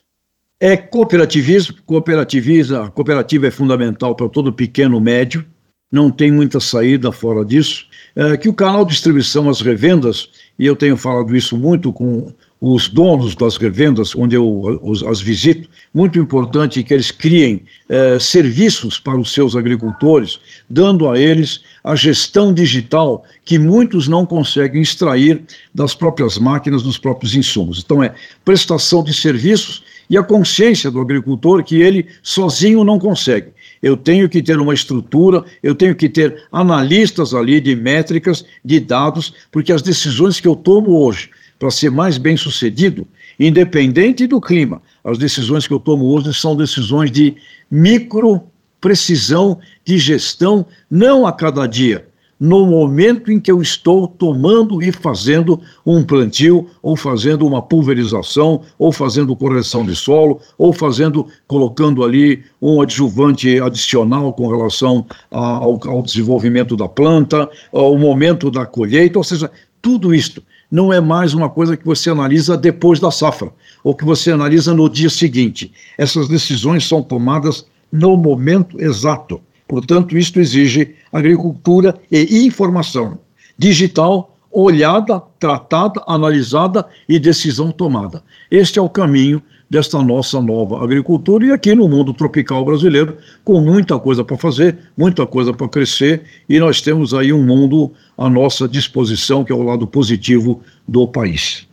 É 0.60 0.76
cooperativismo, 0.76 1.78
cooperativismo, 1.86 2.78
a 2.78 2.92
cooperativa 2.92 3.48
é 3.48 3.52
fundamental 3.52 4.16
para 4.16 4.28
todo 4.28 4.52
pequeno 4.52 5.00
médio, 5.00 5.46
não 5.92 6.12
tem 6.12 6.32
muita 6.32 6.60
saída 6.60 7.12
fora 7.12 7.46
disso. 7.46 7.88
É, 8.16 8.36
que 8.36 8.50
o 8.50 8.54
canal 8.54 8.84
de 8.84 8.92
distribuição, 8.92 9.50
as 9.50 9.62
revendas, 9.62 10.30
e 10.58 10.66
eu 10.66 10.76
tenho 10.76 10.98
falado 10.98 11.36
isso 11.36 11.58
muito 11.58 11.94
com 11.94 12.34
os 12.62 12.90
donos 12.90 13.36
das 13.36 13.56
revendas, 13.56 14.14
onde 14.16 14.36
eu 14.36 14.80
os, 14.82 15.02
as 15.04 15.22
visito, 15.22 15.70
muito 15.94 16.20
importante 16.20 16.84
que 16.84 16.94
eles 16.94 17.10
criem 17.10 17.64
eh, 17.88 18.20
serviços 18.20 19.00
para 19.00 19.18
os 19.18 19.32
seus 19.32 19.56
agricultores, 19.56 20.40
dando 20.70 21.10
a 21.10 21.18
eles 21.18 21.62
a 21.84 21.96
gestão 21.96 22.54
digital 22.54 23.24
que 23.46 23.58
muitos 23.58 24.10
não 24.10 24.26
conseguem 24.26 24.82
extrair 24.82 25.42
das 25.74 25.96
próprias 25.96 26.38
máquinas, 26.38 26.84
dos 26.84 26.98
próprios 26.98 27.34
insumos. 27.34 27.82
Então, 27.84 28.04
é 28.04 28.14
prestação 28.44 29.04
de 29.04 29.14
serviços 29.14 29.82
e 30.10 30.18
a 30.18 30.24
consciência 30.24 30.92
do 30.92 31.00
agricultor 31.00 31.64
que 31.64 31.82
ele 31.82 32.08
sozinho 32.22 32.84
não 32.84 33.00
consegue. 33.00 33.52
Eu 33.82 33.96
tenho 33.96 34.28
que 34.28 34.42
ter 34.42 34.60
uma 34.60 34.74
estrutura, 34.74 35.46
eu 35.64 35.74
tenho 35.74 35.96
que 35.96 36.10
ter 36.10 36.44
analistas 36.52 37.34
ali 37.34 37.62
de 37.62 37.74
métricas, 37.74 38.44
de 38.66 38.82
dados, 38.82 39.34
porque 39.50 39.72
as 39.72 39.82
decisões 39.82 40.42
que 40.42 40.48
eu 40.48 40.56
tomo 40.56 41.02
hoje 41.02 41.30
para 41.60 41.70
ser 41.70 41.92
mais 41.92 42.18
bem 42.18 42.38
sucedido, 42.38 43.06
independente 43.38 44.26
do 44.26 44.40
clima. 44.40 44.82
As 45.04 45.18
decisões 45.18 45.68
que 45.68 45.74
eu 45.74 45.80
tomo 45.80 46.06
hoje 46.06 46.34
são 46.34 46.56
decisões 46.56 47.12
de 47.12 47.36
micro 47.70 48.42
precisão 48.80 49.60
de 49.84 49.98
gestão, 49.98 50.66
não 50.90 51.28
a 51.28 51.34
cada 51.34 51.68
dia, 51.68 52.08
no 52.40 52.66
momento 52.66 53.30
em 53.30 53.38
que 53.38 53.52
eu 53.52 53.62
estou 53.62 54.08
tomando 54.08 54.82
e 54.82 54.90
fazendo 54.94 55.60
um 55.86 56.02
plantio, 56.02 56.68
ou 56.82 56.96
fazendo 56.96 57.46
uma 57.46 57.62
pulverização, 57.62 58.62
ou 58.78 58.94
fazendo 58.94 59.36
correção 59.36 59.86
de 59.86 59.94
solo, 59.94 60.40
ou 60.58 60.72
fazendo, 60.72 61.28
colocando 61.46 62.02
ali 62.02 62.42
um 62.62 62.82
adjuvante 62.82 63.60
adicional 63.60 64.32
com 64.32 64.48
relação 64.48 65.06
ao, 65.30 65.78
ao 65.86 66.02
desenvolvimento 66.02 66.78
da 66.78 66.88
planta, 66.88 67.50
ao 67.74 67.98
momento 67.98 68.50
da 68.50 68.66
colheita, 68.66 69.20
ou 69.20 69.24
seja, 69.26 69.52
tudo 69.82 70.16
isto 70.16 70.42
não 70.72 70.94
é 70.94 71.02
mais 71.02 71.34
uma 71.34 71.50
coisa 71.50 71.76
que 71.76 71.86
você 71.86 72.10
analisa 72.10 72.56
depois 72.56 73.00
da 73.00 73.12
safra, 73.12 73.52
ou 73.84 73.96
que 73.96 74.06
você 74.06 74.32
analisa 74.32 74.74
no 74.74 74.90
dia 74.90 75.10
seguinte. 75.10 75.72
Essas 75.98 76.28
decisões 76.28 76.88
são 76.88 77.02
tomadas 77.02 77.66
no 77.92 78.16
momento 78.16 78.80
exato. 78.80 79.42
Portanto, 79.68 80.18
isto 80.18 80.40
exige 80.40 80.96
agricultura 81.12 81.96
e 82.12 82.46
informação 82.46 83.20
digital, 83.58 84.36
olhada, 84.52 85.22
tratada, 85.38 86.02
analisada 86.08 86.86
e 87.08 87.20
decisão 87.20 87.72
tomada. 87.72 88.24
Este 88.50 88.80
é 88.80 88.82
o 88.82 88.90
caminho 88.90 89.42
desta 89.70 90.02
nossa 90.02 90.42
nova 90.42 90.84
agricultura 90.84 91.46
e 91.46 91.52
aqui 91.52 91.76
no 91.76 91.88
mundo 91.88 92.14
tropical 92.14 92.66
brasileiro, 92.66 93.18
com 93.44 93.62
muita 93.62 94.00
coisa 94.00 94.24
para 94.24 94.38
fazer, 94.38 94.78
muita 94.98 95.28
coisa 95.28 95.54
para 95.54 95.70
crescer, 95.70 96.24
e 96.48 96.60
nós 96.60 96.82
temos 96.82 97.14
aí 97.14 97.32
um 97.32 97.46
mundo 97.46 97.92
à 98.18 98.30
nossa 98.30 98.68
disposição, 98.68 99.44
que 99.44 99.52
é 99.52 99.56
o 99.56 99.64
lado 99.64 99.86
positivo 99.86 100.62
do 100.88 101.08
país. 101.08 101.68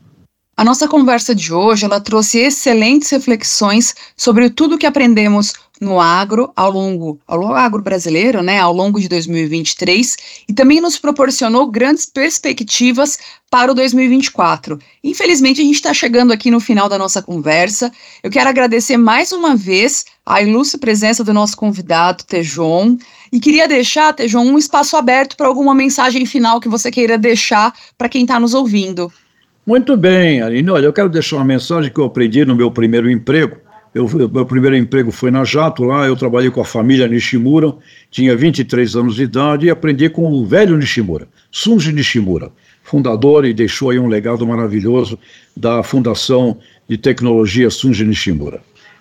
A 0.58 0.64
nossa 0.64 0.88
conversa 0.88 1.34
de 1.34 1.52
hoje, 1.52 1.84
ela 1.84 2.00
trouxe 2.00 2.38
excelentes 2.38 3.10
reflexões 3.10 3.94
sobre 4.16 4.48
tudo 4.48 4.78
que 4.78 4.86
aprendemos 4.86 5.52
no 5.80 6.00
agro 6.00 6.50
ao 6.56 6.70
longo, 6.70 7.20
ao 7.26 7.54
agro 7.54 7.82
brasileiro, 7.82 8.42
né, 8.42 8.58
ao 8.58 8.72
longo 8.72 9.00
de 9.00 9.08
2023 9.08 10.16
e 10.48 10.52
também 10.52 10.80
nos 10.80 10.98
proporcionou 10.98 11.70
grandes 11.70 12.06
perspectivas 12.06 13.18
para 13.50 13.70
o 13.70 13.74
2024. 13.74 14.78
Infelizmente, 15.04 15.60
a 15.60 15.64
gente 15.64 15.76
está 15.76 15.94
chegando 15.94 16.32
aqui 16.32 16.50
no 16.50 16.60
final 16.60 16.88
da 16.88 16.98
nossa 16.98 17.22
conversa. 17.22 17.92
Eu 18.22 18.30
quero 18.30 18.48
agradecer 18.48 18.96
mais 18.96 19.32
uma 19.32 19.54
vez 19.54 20.04
a 20.24 20.42
ilustre 20.42 20.80
presença 20.80 21.22
do 21.22 21.32
nosso 21.32 21.56
convidado, 21.56 22.24
Tejon, 22.24 22.96
e 23.32 23.38
queria 23.38 23.68
deixar, 23.68 24.12
Tejon, 24.12 24.44
um 24.44 24.58
espaço 24.58 24.96
aberto 24.96 25.36
para 25.36 25.46
alguma 25.46 25.74
mensagem 25.74 26.26
final 26.26 26.60
que 26.60 26.68
você 26.68 26.90
queira 26.90 27.16
deixar 27.16 27.72
para 27.96 28.08
quem 28.08 28.22
está 28.22 28.40
nos 28.40 28.54
ouvindo. 28.54 29.12
Muito 29.66 29.96
bem, 29.96 30.40
Aline. 30.40 30.70
Olha, 30.70 30.86
eu 30.86 30.92
quero 30.92 31.08
deixar 31.08 31.36
uma 31.36 31.44
mensagem 31.44 31.92
que 31.92 31.98
eu 31.98 32.04
aprendi 32.04 32.44
no 32.44 32.54
meu 32.54 32.70
primeiro 32.70 33.10
emprego. 33.10 33.56
Eu, 33.96 34.06
meu 34.28 34.44
primeiro 34.44 34.76
emprego 34.76 35.10
foi 35.10 35.30
na 35.30 35.42
Jato, 35.42 35.82
lá 35.82 36.06
eu 36.06 36.14
trabalhei 36.14 36.50
com 36.50 36.60
a 36.60 36.64
família 36.66 37.08
Nishimura, 37.08 37.74
tinha 38.10 38.36
23 38.36 38.94
anos 38.94 39.14
de 39.14 39.22
idade 39.22 39.64
e 39.64 39.70
aprendi 39.70 40.10
com 40.10 40.30
o 40.30 40.44
velho 40.44 40.76
Nishimura, 40.76 41.26
Sunji 41.50 41.94
Nishimura, 41.94 42.52
fundador 42.82 43.46
e 43.46 43.54
deixou 43.54 43.88
aí 43.88 43.98
um 43.98 44.06
legado 44.06 44.46
maravilhoso 44.46 45.18
da 45.56 45.82
Fundação 45.82 46.58
de 46.86 46.98
Tecnologia 46.98 47.70
Sunji 47.70 48.04
Nishimura. 48.04 48.60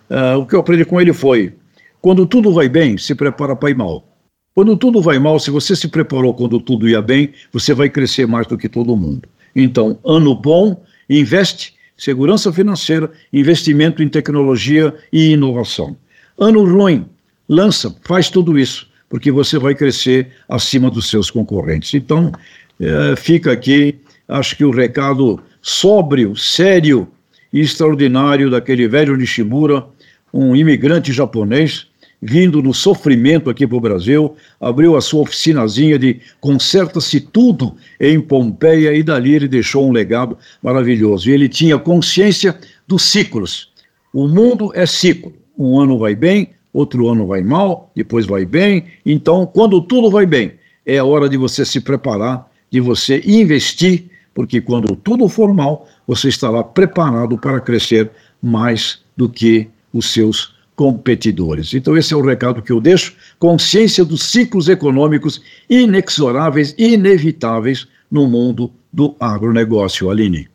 Uh, 0.09 0.39
o 0.39 0.45
que 0.45 0.55
eu 0.55 0.61
aprendi 0.61 0.85
com 0.85 1.01
ele 1.01 1.11
foi: 1.11 1.53
quando 1.99 2.25
tudo 2.25 2.53
vai 2.53 2.69
bem, 2.69 2.97
se 2.97 3.13
prepara 3.13 3.53
para 3.53 3.71
ir 3.71 3.75
mal. 3.75 4.17
Quando 4.53 4.77
tudo 4.77 5.01
vai 5.01 5.19
mal, 5.19 5.37
se 5.41 5.51
você 5.51 5.75
se 5.75 5.89
preparou 5.89 6.33
quando 6.33 6.57
tudo 6.57 6.87
ia 6.87 7.01
bem, 7.01 7.33
você 7.51 7.73
vai 7.73 7.89
crescer 7.89 8.25
mais 8.25 8.47
do 8.47 8.57
que 8.57 8.69
todo 8.69 8.95
mundo. 8.95 9.27
Então, 9.53 9.99
ano 10.05 10.33
bom, 10.33 10.85
investe, 11.09 11.73
segurança 11.97 12.51
financeira, 12.51 13.11
investimento 13.31 14.03
em 14.03 14.09
tecnologia 14.09 14.93
e 15.11 15.31
inovação. 15.31 15.95
Ano 16.37 16.63
ruim, 16.65 17.05
lança, 17.47 17.95
faz 18.03 18.29
tudo 18.29 18.59
isso, 18.59 18.87
porque 19.09 19.31
você 19.31 19.57
vai 19.57 19.73
crescer 19.73 20.29
acima 20.49 20.91
dos 20.91 21.09
seus 21.09 21.29
concorrentes. 21.29 21.93
Então, 21.93 22.31
é, 22.79 23.15
fica 23.15 23.51
aqui, 23.51 23.95
acho 24.27 24.57
que 24.57 24.65
o 24.65 24.71
recado 24.71 25.41
sóbrio, 25.61 26.35
sério 26.35 27.07
e 27.53 27.61
extraordinário 27.61 28.49
daquele 28.49 28.87
velho 28.87 29.15
Nishimura, 29.15 29.85
um 30.33 30.55
imigrante 30.55 31.13
japonês, 31.13 31.87
vindo 32.21 32.61
no 32.61 32.73
sofrimento 32.73 33.49
aqui 33.49 33.67
para 33.67 33.77
o 33.77 33.81
Brasil, 33.81 34.35
abriu 34.59 34.95
a 34.95 35.01
sua 35.01 35.21
oficinazinha 35.21 35.99
de 35.99 36.19
conserta-se 36.39 37.19
tudo 37.19 37.75
em 37.99 38.19
Pompeia 38.19 38.93
e 38.93 39.03
dali 39.03 39.33
ele 39.33 39.47
deixou 39.47 39.87
um 39.87 39.91
legado 39.91 40.37
maravilhoso. 40.61 41.29
E 41.29 41.33
ele 41.33 41.47
tinha 41.47 41.77
consciência 41.77 42.57
dos 42.87 43.03
ciclos. 43.03 43.71
O 44.13 44.27
mundo 44.27 44.71
é 44.73 44.85
ciclo. 44.85 45.33
Um 45.57 45.79
ano 45.79 45.97
vai 45.97 46.15
bem, 46.15 46.49
outro 46.73 47.07
ano 47.07 47.27
vai 47.27 47.41
mal, 47.41 47.91
depois 47.95 48.25
vai 48.25 48.45
bem. 48.45 48.85
Então, 49.05 49.45
quando 49.45 49.81
tudo 49.81 50.09
vai 50.09 50.25
bem, 50.25 50.53
é 50.85 50.97
a 50.97 51.05
hora 51.05 51.29
de 51.29 51.37
você 51.37 51.65
se 51.65 51.79
preparar, 51.79 52.49
de 52.69 52.79
você 52.79 53.21
investir, 53.25 54.05
porque 54.33 54.59
quando 54.59 54.95
tudo 54.95 55.29
for 55.29 55.53
mal, 55.53 55.87
você 56.07 56.27
estará 56.27 56.63
preparado 56.63 57.37
para 57.37 57.61
crescer 57.61 58.11
mais 58.41 58.99
do 59.15 59.29
que 59.29 59.67
os 59.93 60.11
seus 60.11 60.54
competidores. 60.75 61.73
Então, 61.73 61.97
esse 61.97 62.13
é 62.13 62.17
o 62.17 62.25
recado 62.25 62.61
que 62.61 62.71
eu 62.71 62.81
deixo. 62.81 63.15
Consciência 63.39 64.03
dos 64.03 64.23
ciclos 64.23 64.67
econômicos 64.67 65.41
inexoráveis 65.69 66.75
inevitáveis 66.77 67.87
no 68.11 68.27
mundo 68.27 68.71
do 68.91 69.15
agronegócio, 69.19 70.09
Aline. 70.09 70.47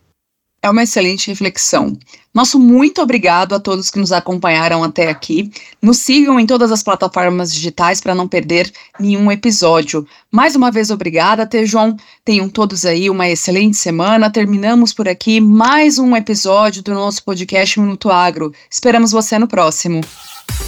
É 0.63 0.69
uma 0.69 0.83
excelente 0.83 1.29
reflexão. 1.29 1.97
Nosso 2.35 2.59
muito 2.59 3.01
obrigado 3.01 3.55
a 3.55 3.59
todos 3.61 3.91
que 3.91 3.99
nos 3.99 4.13
acompanharam 4.13 4.85
até 4.85 5.09
aqui. 5.09 5.51
Nos 5.81 6.01
sigam 6.01 6.39
em 6.39 6.45
todas 6.45 6.71
as 6.71 6.83
plataformas 6.83 7.51
digitais 7.51 7.99
para 7.99 8.15
não 8.15 8.29
perder 8.29 8.71
nenhum 8.99 9.33
episódio. 9.33 10.07
Mais 10.31 10.55
uma 10.55 10.71
vez, 10.71 10.91
obrigada, 10.91 11.47
Tejon. 11.47 11.97
Tenham 12.23 12.47
todos 12.47 12.85
aí 12.85 13.09
uma 13.09 13.27
excelente 13.27 13.79
semana. 13.79 14.31
Terminamos 14.31 14.93
por 14.93 15.09
aqui 15.09 15.41
mais 15.41 15.99
um 15.99 16.15
episódio 16.15 16.83
do 16.83 16.93
nosso 16.93 17.25
podcast 17.25 17.81
Minuto 17.81 18.11
Agro. 18.11 18.53
Esperamos 18.71 19.13
você 19.13 19.39
no 19.39 19.49
próximo. 19.49 20.03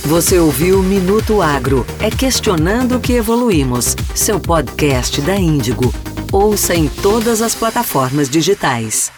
Você 0.07 0.38
ouviu 0.38 0.83
Minuto 0.83 1.42
Agro. 1.42 1.87
É 2.00 2.11
questionando 2.11 2.98
que 2.98 3.12
evoluímos. 3.12 3.94
Seu 4.14 4.40
podcast 4.40 5.20
da 5.20 5.37
Índigo. 5.37 5.92
Ouça 6.33 6.74
em 6.74 6.88
todas 6.88 7.42
as 7.42 7.55
plataformas 7.55 8.31
digitais. 8.31 9.12